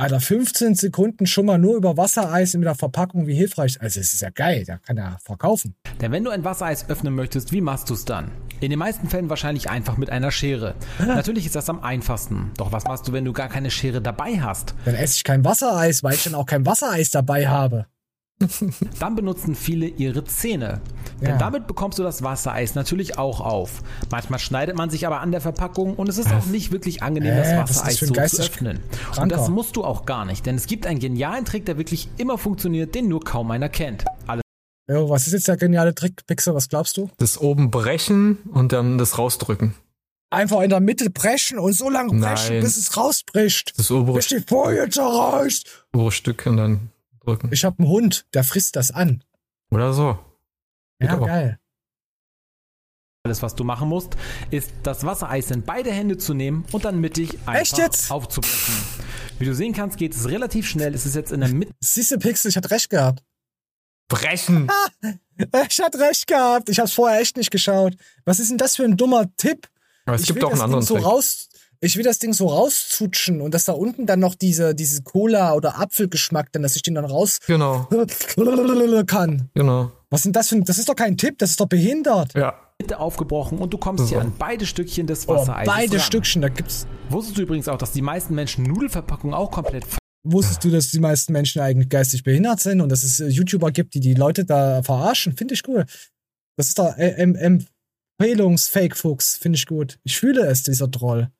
[0.02, 3.80] Alter, 15 Sekunden schon mal nur über Wassereis in der Verpackung, wie hilfreich.
[3.80, 4.64] Also, es ist ja geil.
[4.66, 5.76] Da kann er verkaufen.
[6.00, 8.32] Denn wenn du ein Wassereis öffnen möchtest, wie machst du es dann?
[8.58, 10.74] In den meisten Fällen wahrscheinlich einfach mit einer Schere.
[10.98, 12.50] Natürlich ist das am einfachsten.
[12.56, 14.74] Doch was machst du, wenn du gar keine Schere dabei hast?
[14.86, 17.86] Dann esse ich kein Wassereis, weil ich dann auch kein Wassereis dabei habe.
[19.00, 20.80] Dann benutzen viele ihre Zähne.
[21.20, 21.38] Denn Ja.
[21.38, 23.82] damit bekommst du das Wassereis natürlich auch auf.
[24.10, 27.36] Manchmal schneidet man sich aber an der Verpackung und es ist auch nicht wirklich angenehm,
[27.36, 28.80] das Äh, das Wassereis ein so zu öffnen.
[29.20, 32.08] Und das musst du auch gar nicht, denn es gibt einen genialen Trick, der wirklich
[32.18, 34.04] immer funktioniert, den nur kaum einer kennt.
[34.26, 34.42] Alles
[34.90, 36.54] Jo, was ist jetzt der geniale Trick, Pixel?
[36.54, 37.08] Was glaubst du?
[37.18, 39.74] Das oben brechen und dann das rausdrücken.
[40.30, 42.62] Einfach in der Mitte brechen und so lange brechen, Nein.
[42.62, 43.78] bis es rausbricht.
[43.78, 45.86] Das obere, Bis die Folie zerreißt.
[45.92, 46.90] obere Stück und dann
[47.24, 47.50] drücken.
[47.52, 49.22] Ich habe einen Hund, der frisst das an.
[49.70, 50.18] Oder so.
[51.00, 51.26] Geht Ja, auch.
[51.26, 51.58] geil.
[53.24, 54.16] Alles, was du machen musst,
[54.50, 58.10] ist das Wassereis in beide Hände zu nehmen und dann mittig einfach Echt jetzt?
[58.10, 58.74] aufzubrechen.
[59.38, 60.92] Wie du sehen kannst, geht es relativ schnell.
[60.94, 61.72] Es ist jetzt in der Mitte.
[61.80, 63.22] Siehst du, Pixel, ich hatte recht gehabt.
[64.08, 64.68] Brechen!
[65.68, 66.68] Ich hatte recht gehabt.
[66.68, 67.96] Ich hab's vorher echt nicht geschaut.
[68.24, 69.68] Was ist denn das für ein dummer Tipp?
[70.04, 71.06] Aber es ich gibt will auch einen das anderen Ding so Trick.
[71.06, 71.48] raus.
[71.84, 75.54] Ich will das Ding so rauszutschen und dass da unten dann noch diese, diese Cola-
[75.54, 77.88] oder Apfelgeschmack, dann, dass ich den dann raus Genau,
[79.06, 79.50] kann.
[79.54, 79.90] genau.
[80.10, 82.34] Was sind das für ein, das ist doch kein Tipp, das ist doch behindert.
[82.34, 82.54] Ja.
[82.80, 86.00] Mitte aufgebrochen und du kommst hier an beide Stückchen des Oh, Wassereises beide ran.
[86.00, 86.86] Stückchen, da gibt's.
[87.10, 89.84] Wusstest du übrigens auch, dass die meisten Menschen Nudelverpackungen auch komplett
[90.24, 93.72] Wusstest du, dass die meisten Menschen eigentlich geistig behindert sind und dass es äh, YouTuber
[93.72, 95.36] gibt, die die Leute da verarschen?
[95.36, 95.84] Finde ich cool.
[96.56, 97.66] Das ist doch äh, em-
[98.20, 99.36] Empfehlungs-Fake-Fuchs.
[99.38, 99.98] Finde ich gut.
[100.04, 101.30] Ich fühle es, dieser Troll.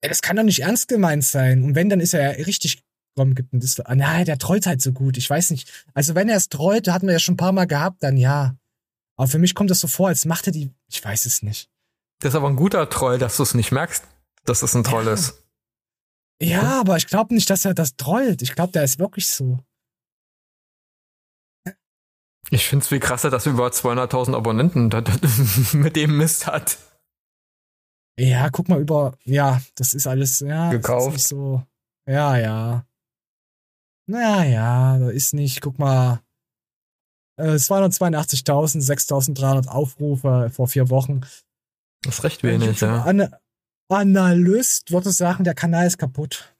[0.00, 1.64] Ey, das kann doch nicht ernst gemeint sein.
[1.64, 2.82] Und wenn, dann ist er ja richtig.
[3.16, 3.84] Komm, gibt ein Distel.
[3.88, 5.16] Ah, nein, der trollt halt so gut.
[5.16, 5.86] Ich weiß nicht.
[5.94, 8.56] Also, wenn er es trollt, hatten wir ja schon ein paar Mal gehabt, dann ja.
[9.16, 10.70] Aber für mich kommt das so vor, als macht er die.
[10.88, 11.68] Ich weiß es nicht.
[12.20, 14.04] Das ist aber ein guter Troll, dass du es nicht merkst,
[14.44, 15.14] dass es ein Troll Ja.
[15.14, 15.42] ist.
[16.40, 18.42] Ja, aber ich glaube nicht, dass er das trollt.
[18.42, 19.58] Ich glaube, der ist wirklich so.
[22.50, 24.88] Ich finde es viel krasser, dass er über 200.000 Abonnenten
[25.72, 26.78] mit dem Mist hat.
[28.18, 29.16] Ja, guck mal über.
[29.24, 30.40] Ja, das ist alles.
[30.40, 31.06] Ja, Gekauft.
[31.06, 31.62] Das ist nicht so.
[32.08, 32.84] Ja, ja.
[34.06, 35.60] Naja, da ist nicht.
[35.60, 36.20] Guck mal.
[37.36, 41.20] Äh, 282.000, 6.300 Aufrufe vor vier Wochen.
[42.02, 43.02] Das ist recht wenig, ja.
[43.04, 43.32] An
[43.88, 46.54] Analyst würde sagen, der Kanal ist kaputt.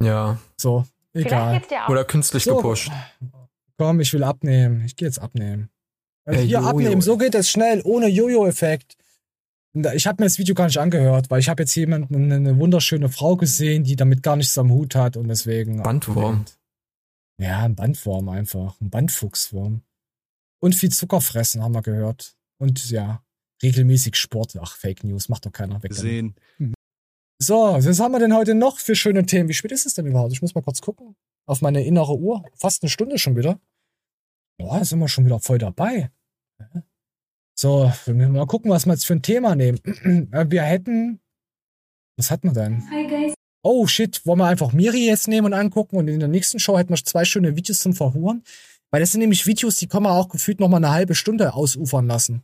[0.00, 0.38] Ja.
[0.56, 1.60] So, egal.
[1.88, 2.56] Oder künstlich So.
[2.56, 2.90] gepusht.
[3.76, 4.84] Komm, ich will abnehmen.
[4.84, 5.70] Ich gehe jetzt abnehmen.
[6.24, 6.68] Also hier Jojo.
[6.68, 8.96] abnehmen, so geht es schnell, ohne Jojo-Effekt.
[9.74, 12.58] Ich habe mir das Video gar nicht angehört, weil ich habe jetzt jemanden, eine, eine
[12.58, 15.82] wunderschöne Frau gesehen, die damit gar nichts am Hut hat und deswegen.
[15.82, 16.44] Bandwurm.
[17.40, 18.80] Ja, ein Bandwurm einfach.
[18.80, 19.82] Ein Bandfuchswurm.
[20.60, 22.36] Und viel Zucker fressen, haben wir gehört.
[22.58, 23.24] Und ja,
[23.62, 24.56] regelmäßig Sport.
[24.60, 25.90] Ach, Fake News, macht doch keiner weg.
[25.90, 25.96] damit.
[25.96, 26.34] Sehen.
[27.38, 29.48] So, was haben wir denn heute noch für schöne Themen?
[29.48, 30.32] Wie spät ist es denn überhaupt?
[30.32, 31.16] Ich muss mal kurz gucken.
[31.46, 32.44] Auf meine innere Uhr.
[32.54, 33.60] Fast eine Stunde schon wieder.
[34.56, 36.10] Boah, da sind wir schon wieder voll dabei.
[37.56, 39.78] So, wir müssen mal gucken, was wir jetzt für ein Thema nehmen.
[40.32, 41.20] Äh, Wir hätten.
[42.16, 42.90] Was hat man denn?
[42.90, 43.34] Hi guys.
[43.62, 46.76] Oh shit, wollen wir einfach Miri jetzt nehmen und angucken und in der nächsten Show
[46.76, 48.42] hätten wir zwei schöne Videos zum Verhuren.
[48.90, 51.54] Weil das sind nämlich Videos, die kann man auch gefühlt noch mal eine halbe Stunde
[51.54, 52.42] ausufern lassen.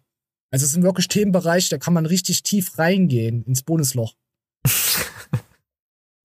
[0.50, 4.14] Also es sind wirklich Themenbereiche, da kann man richtig tief reingehen ins Bonusloch.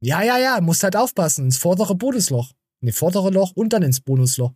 [0.02, 2.52] ja, ja, ja, musst halt aufpassen, ins vordere Bonusloch.
[2.82, 4.54] In das vordere Loch und dann ins Bonusloch.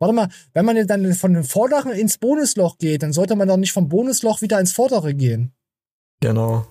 [0.00, 3.58] Warte mal, wenn man dann von dem vorderen ins Bonusloch geht, dann sollte man doch
[3.58, 5.52] nicht vom Bonusloch wieder ins vordere gehen.
[6.20, 6.66] Genau.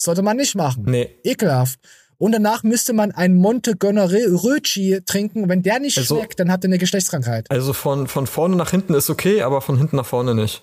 [0.00, 0.84] Sollte man nicht machen.
[0.86, 1.10] Nee.
[1.24, 1.80] Ekelhaft.
[2.18, 5.48] Und danach müsste man ein Monte Röci trinken.
[5.48, 7.50] Wenn der nicht Also- schmeckt, dann hat er eine Geschlechtskrankheit.
[7.50, 10.62] Also von, von vorne nach hinten ist okay, aber von hinten nach vorne nicht.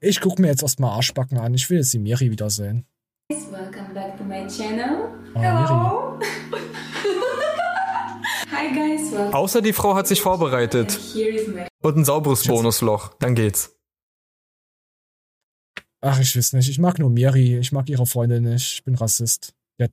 [0.00, 1.54] Ich guck mir jetzt erstmal Arschbacken an.
[1.54, 2.86] Ich will jetzt die Miri wiedersehen.
[3.28, 5.10] Welcome back to my channel.
[5.34, 6.18] Oh, Hello.
[6.50, 6.66] Welcome.
[9.32, 10.98] Außer die Frau hat sich vorbereitet.
[11.82, 13.14] Und ein sauberes Bonusloch.
[13.18, 13.76] Dann geht's.
[16.02, 16.68] Ach, ich weiß nicht.
[16.68, 17.58] Ich mag nur Miri.
[17.58, 18.74] Ich mag ihre Freundin nicht.
[18.74, 19.52] Ich bin Rassist.
[19.80, 19.90] Hat-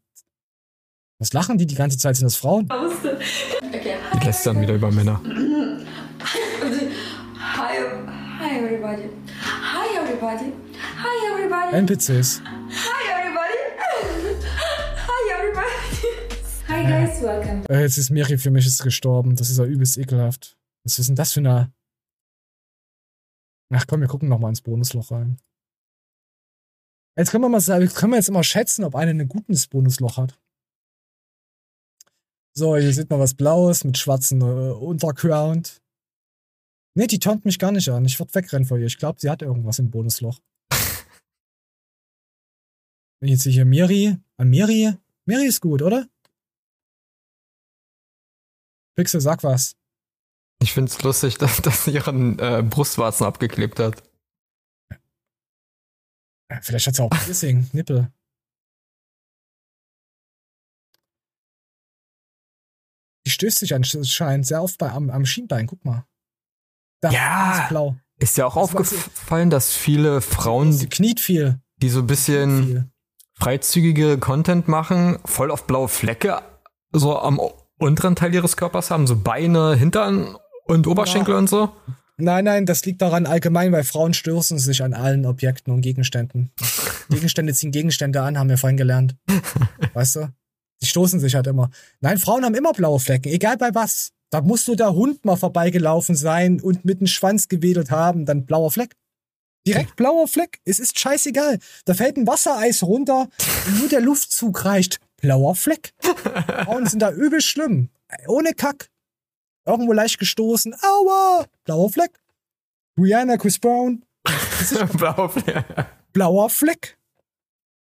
[1.19, 2.15] Was lachen die die ganze Zeit?
[2.15, 2.67] Sind das Frauen?
[2.71, 3.97] Okay.
[4.13, 5.21] Die lästern wieder über Männer.
[7.39, 7.77] Hi,
[8.39, 9.09] hi everybody.
[9.41, 10.53] Hi everybody.
[11.03, 11.75] Hi everybody.
[11.75, 12.41] NPCs.
[16.77, 17.65] Hi guys, welcome.
[17.69, 19.35] Äh, jetzt ist Miri für mich ist gestorben.
[19.35, 20.59] Das ist ja übelst ekelhaft.
[20.83, 21.73] Was ist denn das für eine.
[23.73, 25.39] Ach komm, wir gucken noch mal ins Bonusloch rein.
[27.17, 30.17] Jetzt können wir mal sagen, können wir jetzt immer schätzen, ob einer ein gutes Bonusloch
[30.17, 30.39] hat.
[32.55, 35.81] So, hier sieht man was Blaues mit schwarzen äh, Unterground.
[36.93, 38.05] Nee, die taunt mich gar nicht an.
[38.05, 38.85] Ich würde wegrennen vor ihr.
[38.85, 40.39] Ich glaube, sie hat irgendwas im Bonusloch.
[43.19, 44.15] Wenn ich jetzt hier Miri.
[44.37, 44.93] An Miri.
[45.25, 46.07] Miri ist gut, oder?
[48.97, 49.75] Pixel, sag was.
[50.61, 54.03] Ich find's lustig, dass, dass sie ihren äh, Brustwarzen abgeklebt hat.
[56.51, 58.11] Ja, Vielleicht hat sie auch Piercing, Nippel.
[63.25, 65.67] Die stößt sich anscheinend sehr oft bei, am, am Schienbein.
[65.67, 66.05] Guck mal.
[67.01, 67.63] Da, Ja.
[67.63, 67.97] ist blau.
[68.19, 71.59] Ist ja auch Das aufgefallen, dass viele Frauen, Sie kniet viel.
[71.77, 72.91] die so ein bisschen
[73.35, 76.41] freizügige Content machen, voll auf blaue Flecke
[76.91, 77.39] so am
[77.77, 81.71] unteren Teil ihres Körpers haben, so Beine, Hintern und Oberschenkel und so.
[82.17, 86.51] Nein, nein, das liegt daran allgemein, weil Frauen stürzen sich an allen Objekten und Gegenständen.
[87.09, 89.15] Gegenstände ziehen Gegenstände an, haben wir vorhin gelernt.
[89.93, 90.29] Weißt du?
[90.81, 91.69] Die stoßen sich halt immer.
[92.01, 94.11] Nein, Frauen haben immer blaue Flecken, egal bei was.
[94.29, 98.45] Da muss nur der Hund mal vorbeigelaufen sein und mit dem Schwanz gewedelt haben, dann
[98.45, 98.95] blauer Fleck.
[99.65, 100.59] Direkt blauer Fleck.
[100.65, 101.59] Es ist scheißegal.
[101.85, 103.27] Da fällt ein Wassereis runter
[103.67, 104.99] und nur der Luftzug reicht.
[105.17, 105.93] Blauer Fleck.
[106.01, 107.89] Frauen sind da übel schlimm.
[108.27, 108.89] Ohne Kack.
[109.65, 110.75] Irgendwo leicht gestoßen.
[110.81, 111.45] Aua!
[111.65, 112.11] Blauer Fleck.
[112.97, 114.05] Rihanna, Chris Brown.
[114.97, 115.65] Blauer Fleck.
[116.13, 116.97] Blauer Fleck.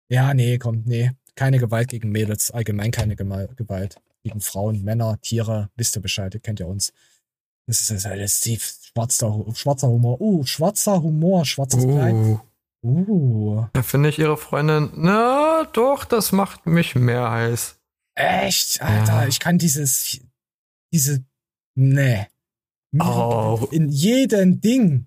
[0.08, 1.12] Ja, nee, kommt, nee.
[1.36, 2.50] Keine Gewalt gegen Mädels.
[2.50, 3.96] Allgemein keine Gewalt.
[4.22, 5.70] Gegen Frauen, Männer, Tiere.
[5.76, 6.92] Wisst ihr Bescheid, ihr kennt ja uns.
[7.66, 8.78] Das ist alles tief.
[8.82, 10.20] Schwarzer, schwarzer Humor.
[10.20, 12.40] Uh, schwarzer Humor, schwarzes Kleid.
[12.82, 17.78] Uh, da finde ich ihre Freundin, na doch, das macht mich mehr heiß.
[18.14, 19.26] Echt, Alter, Ja.
[19.28, 20.20] ich kann dieses,
[20.92, 21.24] diese,
[21.74, 22.26] nee.
[22.98, 23.68] Oh.
[23.70, 25.06] In jedem Ding.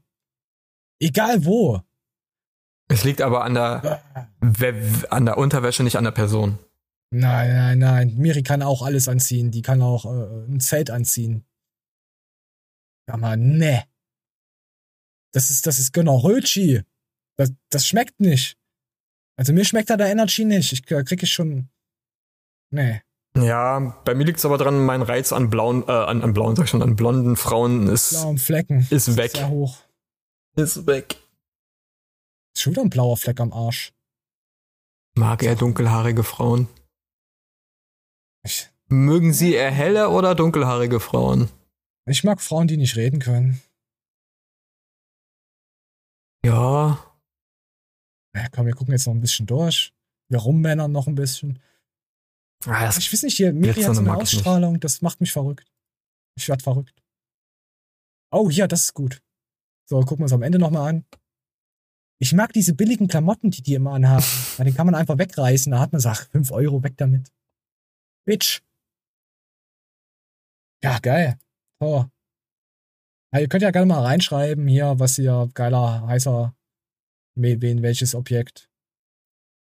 [1.01, 1.81] Egal wo.
[2.89, 4.01] Es liegt aber an der,
[4.39, 6.59] We- an der Unterwäsche, nicht an der Person.
[7.11, 8.15] Nein, nein, nein.
[8.17, 9.51] Miri kann auch alles anziehen.
[9.51, 11.45] Die kann auch äh, ein Zelt anziehen.
[13.07, 13.83] Aber nee.
[15.33, 16.83] Das ist, das ist genau Rötschi.
[17.37, 18.57] Das, das schmeckt nicht.
[19.37, 20.71] Also mir schmeckt da der Energy nicht.
[20.73, 21.69] Ich da krieg ich schon.
[22.71, 23.01] Nee.
[23.35, 26.55] Ja, bei mir liegt es aber dran, mein Reiz an blauen, äh, an, an blauen,
[26.55, 28.85] sag ich schon, an blonden Frauen ist, Blauen Flecken.
[28.91, 29.31] ist weg.
[29.31, 29.79] Sehr hoch.
[30.55, 31.15] Ist weg.
[32.55, 33.91] Ist schon wieder ein blauer Fleck am Arsch.
[35.15, 36.67] Mag er dunkelhaarige Frauen?
[38.43, 41.49] Ich, Mögen Sie eher helle oder dunkelhaarige Frauen?
[42.05, 43.61] ich mag Frauen, die nicht reden können.
[46.45, 46.99] Ja,
[48.35, 49.93] Ja, komm, wir gucken jetzt noch ein bisschen durch.
[50.29, 51.59] Wir rummännern noch ein bisschen.
[52.65, 54.21] Ah, ich weiß nicht, hier, Miri hat so eine nicht.
[54.21, 55.71] Ausstrahlung, das macht mich verrückt.
[56.35, 57.03] Ich werd verrückt.
[58.31, 59.21] Oh, hier, das ist gut.
[59.87, 61.05] So, gucken wir uns am Ende nochmal an.
[62.19, 64.25] Ich mag diese billigen Klamotten, die die immer anhaben.
[64.57, 65.71] Ja, den kann man einfach wegreißen.
[65.71, 67.31] Da hat man sagt, 5 Euro weg damit.
[68.25, 68.61] Bitch.
[70.83, 71.37] Ja, geil.
[71.79, 72.05] So.
[73.33, 76.55] Ja, ihr könnt ja gerne mal reinschreiben hier, was ihr geiler, heißer,
[77.35, 78.69] wen, welches Objekt.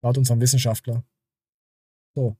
[0.02, 1.04] Laut unserem Wissenschaftler.
[2.14, 2.36] So.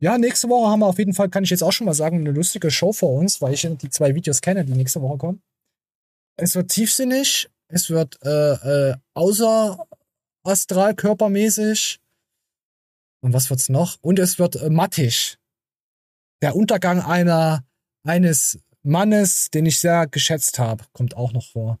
[0.00, 2.18] Ja, nächste Woche haben wir auf jeden Fall, kann ich jetzt auch schon mal sagen,
[2.18, 5.42] eine lustige Show vor uns, weil ich die zwei Videos kenne, die nächste Woche kommen.
[6.36, 9.86] Es wird tiefsinnig, es wird äh, äh, außer
[10.44, 12.00] astral körpermäßig.
[13.20, 13.98] Und was wird's noch?
[14.00, 15.36] Und es wird äh, mattig.
[16.42, 17.64] Der Untergang einer
[18.04, 21.78] eines Mannes, den ich sehr geschätzt habe, kommt auch noch vor.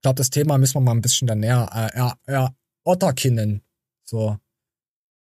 [0.00, 1.68] Ich glaube, das Thema müssen wir mal ein bisschen dann näher
[2.26, 2.48] äh, äh,
[2.86, 3.60] erotterkinnen.
[4.02, 4.38] So.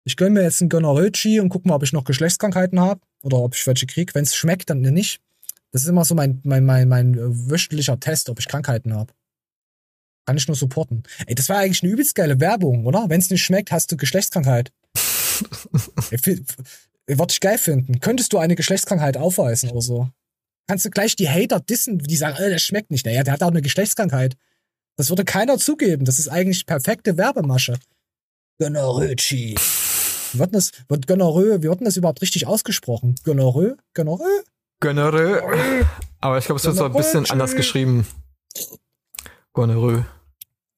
[0.04, 3.38] Ich gönn mir jetzt einen Gonorrhoe-Chi und guck mal, ob ich noch Geschlechtskrankheiten habe oder
[3.40, 4.14] ob ich welche krieg.
[4.14, 5.22] Wenn es schmeckt, dann nicht.
[5.72, 9.12] Das ist immer so mein, mein, mein, mein äh, wöchentlicher Test, ob ich Krankheiten habe.
[10.28, 11.02] Kann ich nur supporten.
[11.26, 13.10] Ey, das war eigentlich eine übelst geile Werbung, oder?
[13.10, 14.72] Wenn es nicht schmeckt, hast du Geschlechtskrankheit.
[14.96, 16.46] Fi-
[17.08, 18.00] Würde ich geil finden.
[18.02, 20.10] Könntest du eine Geschlechtskrankheit aufweisen oder so?
[20.68, 23.08] Kannst du gleich die Hater dissen, die sagen, äh, das schmeckt nicht.
[23.08, 24.38] Naja, der hat auch eine Geschlechtskrankheit.
[25.00, 26.04] Das würde keiner zugeben.
[26.04, 27.80] Das ist eigentlich perfekte Werbemasche.
[28.60, 29.56] Gonorrhoe-Chi.
[29.56, 33.16] Wie wird das, wird Gonorrhoe, wie wird denn das überhaupt richtig ausgesprochen?
[33.24, 33.78] Gonorrhoe?
[33.94, 34.44] Gonorrhoe?
[34.82, 35.86] Gonorrhoe.
[36.20, 37.32] Aber ich glaube, es wird so ein bisschen Gonorrhoe.
[37.32, 38.08] anders geschrieben.
[39.54, 40.06] Gonorrhoe.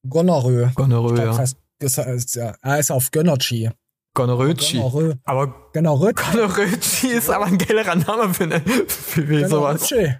[0.07, 0.71] Gonorrhoe.
[0.75, 1.37] Gonorrhoe, Das ja.
[1.39, 3.71] heißt, das heißt, ja, er ist auf Gönnerchi.
[4.13, 4.77] Gonorrhoe-Chi.
[4.77, 5.17] Gonorrhoe.
[5.23, 6.13] Aber Gonorrhoe.
[6.13, 9.89] Gonorrhoe-Chi ist aber ein geilerer Name für, eine, für sowas.
[9.89, 10.13] Gonorrhoe-Chi.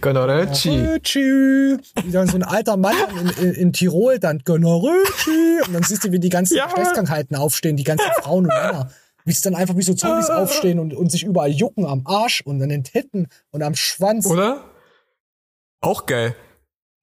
[0.00, 1.78] Gonorrhoe-Chi.
[2.04, 5.66] Wie dann so ein alter Mann in, in, in Tirol dann Gonorrhoe-Chi.
[5.66, 8.90] Und dann siehst du, wie die ganzen Geschlechtskrankheiten aufstehen, die ganzen Frauen und Männer.
[9.24, 12.40] Wie sie dann einfach wie so Zombies aufstehen und, und sich überall jucken am Arsch
[12.42, 14.26] und an den Titten und am Schwanz.
[14.26, 14.64] Oder?
[15.80, 16.34] Auch geil.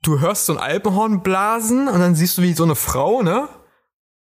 [0.02, 3.48] Du hörst so ein Alpenhorn blasen und dann siehst du, wie so eine Frau, ne?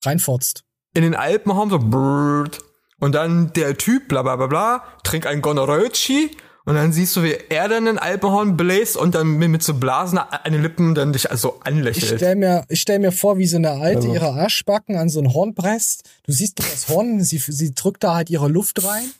[0.04, 0.64] Reinfurzt.
[0.94, 2.60] In den Alpenhorn so brrrt.
[3.00, 6.36] Und dann der Typ, bla bla bla bla, trinkt ein Gonorrhoe-Chi
[6.68, 10.18] und dann siehst du, wie er dann ein Alpenhorn bläst und dann mit, so Blasen
[10.18, 12.20] an den Lippen dann dich also Ich anlächelt.
[12.20, 14.12] stell mir, ich stell mir vor, wie so eine Alte Also.
[14.12, 16.02] ihre Arschbacken an so ein Horn presst.
[16.24, 19.10] Du siehst das Horn, sie, sie drückt da halt ihre Luft rein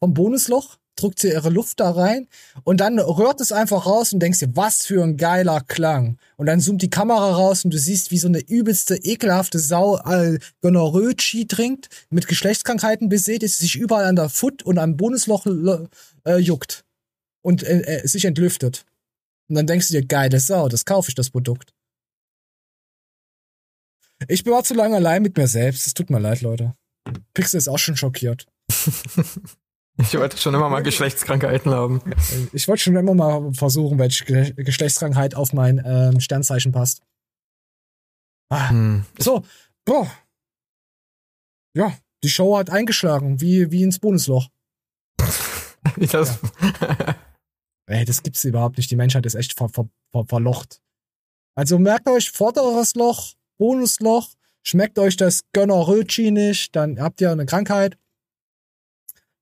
[0.00, 2.28] vom Bonusloch, drückt sie ihre Luft da rein
[2.64, 6.18] und dann rührt es einfach raus und denkst dir, was für ein geiler Klang.
[6.36, 9.96] Und dann zoomt die Kamera raus und du siehst, wie so eine übelste, ekelhafte Sau
[9.96, 15.46] äh, Gonorrhoe-Chi trinkt, mit Geschlechtskrankheiten besät ist, sich überall an der Foot und am Bonusloch
[16.26, 16.84] äh, juckt
[17.42, 18.84] und äh, äh, sich entlüftet.
[19.48, 21.72] Und dann denkst du dir, geile Sau, das kaufe ich, das Produkt.
[24.26, 25.86] Ich war zu lange allein mit mir selbst.
[25.86, 26.74] Es tut mir leid, Leute.
[27.34, 28.46] Pixel ist auch schon schockiert.
[30.00, 32.00] Ich wollte schon immer mal Geschlechtskrankheiten haben.
[32.52, 37.02] Ich wollte schon immer mal versuchen, welche Ge- Geschlechtskrankheit auf mein ähm, Sternzeichen passt.
[38.48, 38.70] Ah.
[38.70, 39.04] Hm.
[39.18, 39.44] So,
[39.84, 40.08] boah.
[41.74, 44.48] Ja, die Show hat eingeschlagen, wie, wie ins Bonusloch.
[45.96, 46.38] Wie das?
[47.88, 48.90] Ey, das gibt's überhaupt nicht.
[48.90, 50.80] Die Menschheit ist echt ver ver ver verlocht.
[51.54, 54.28] Also merkt euch, vorderes Loch, Bonusloch,
[54.62, 57.98] schmeckt euch das Gonorrhoe-Chi nicht, dann habt ihr eine Krankheit.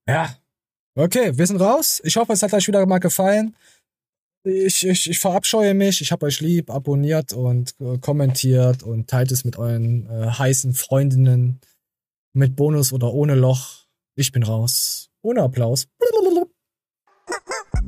[0.08, 0.36] Ja.
[0.94, 2.00] Okay, wir sind raus.
[2.04, 3.54] Ich hoffe, es hat euch wieder mal gefallen.
[4.44, 6.00] Ich, ich, ich verabscheue mich.
[6.00, 6.70] Ich hab euch lieb.
[6.70, 11.60] Abonniert und äh, kommentiert und teilt es mit euren äh, heißen Freundinnen.
[12.32, 13.86] Mit Bonus oder ohne Loch.
[14.14, 15.10] Ich bin raus.
[15.20, 15.88] Ohne Applaus.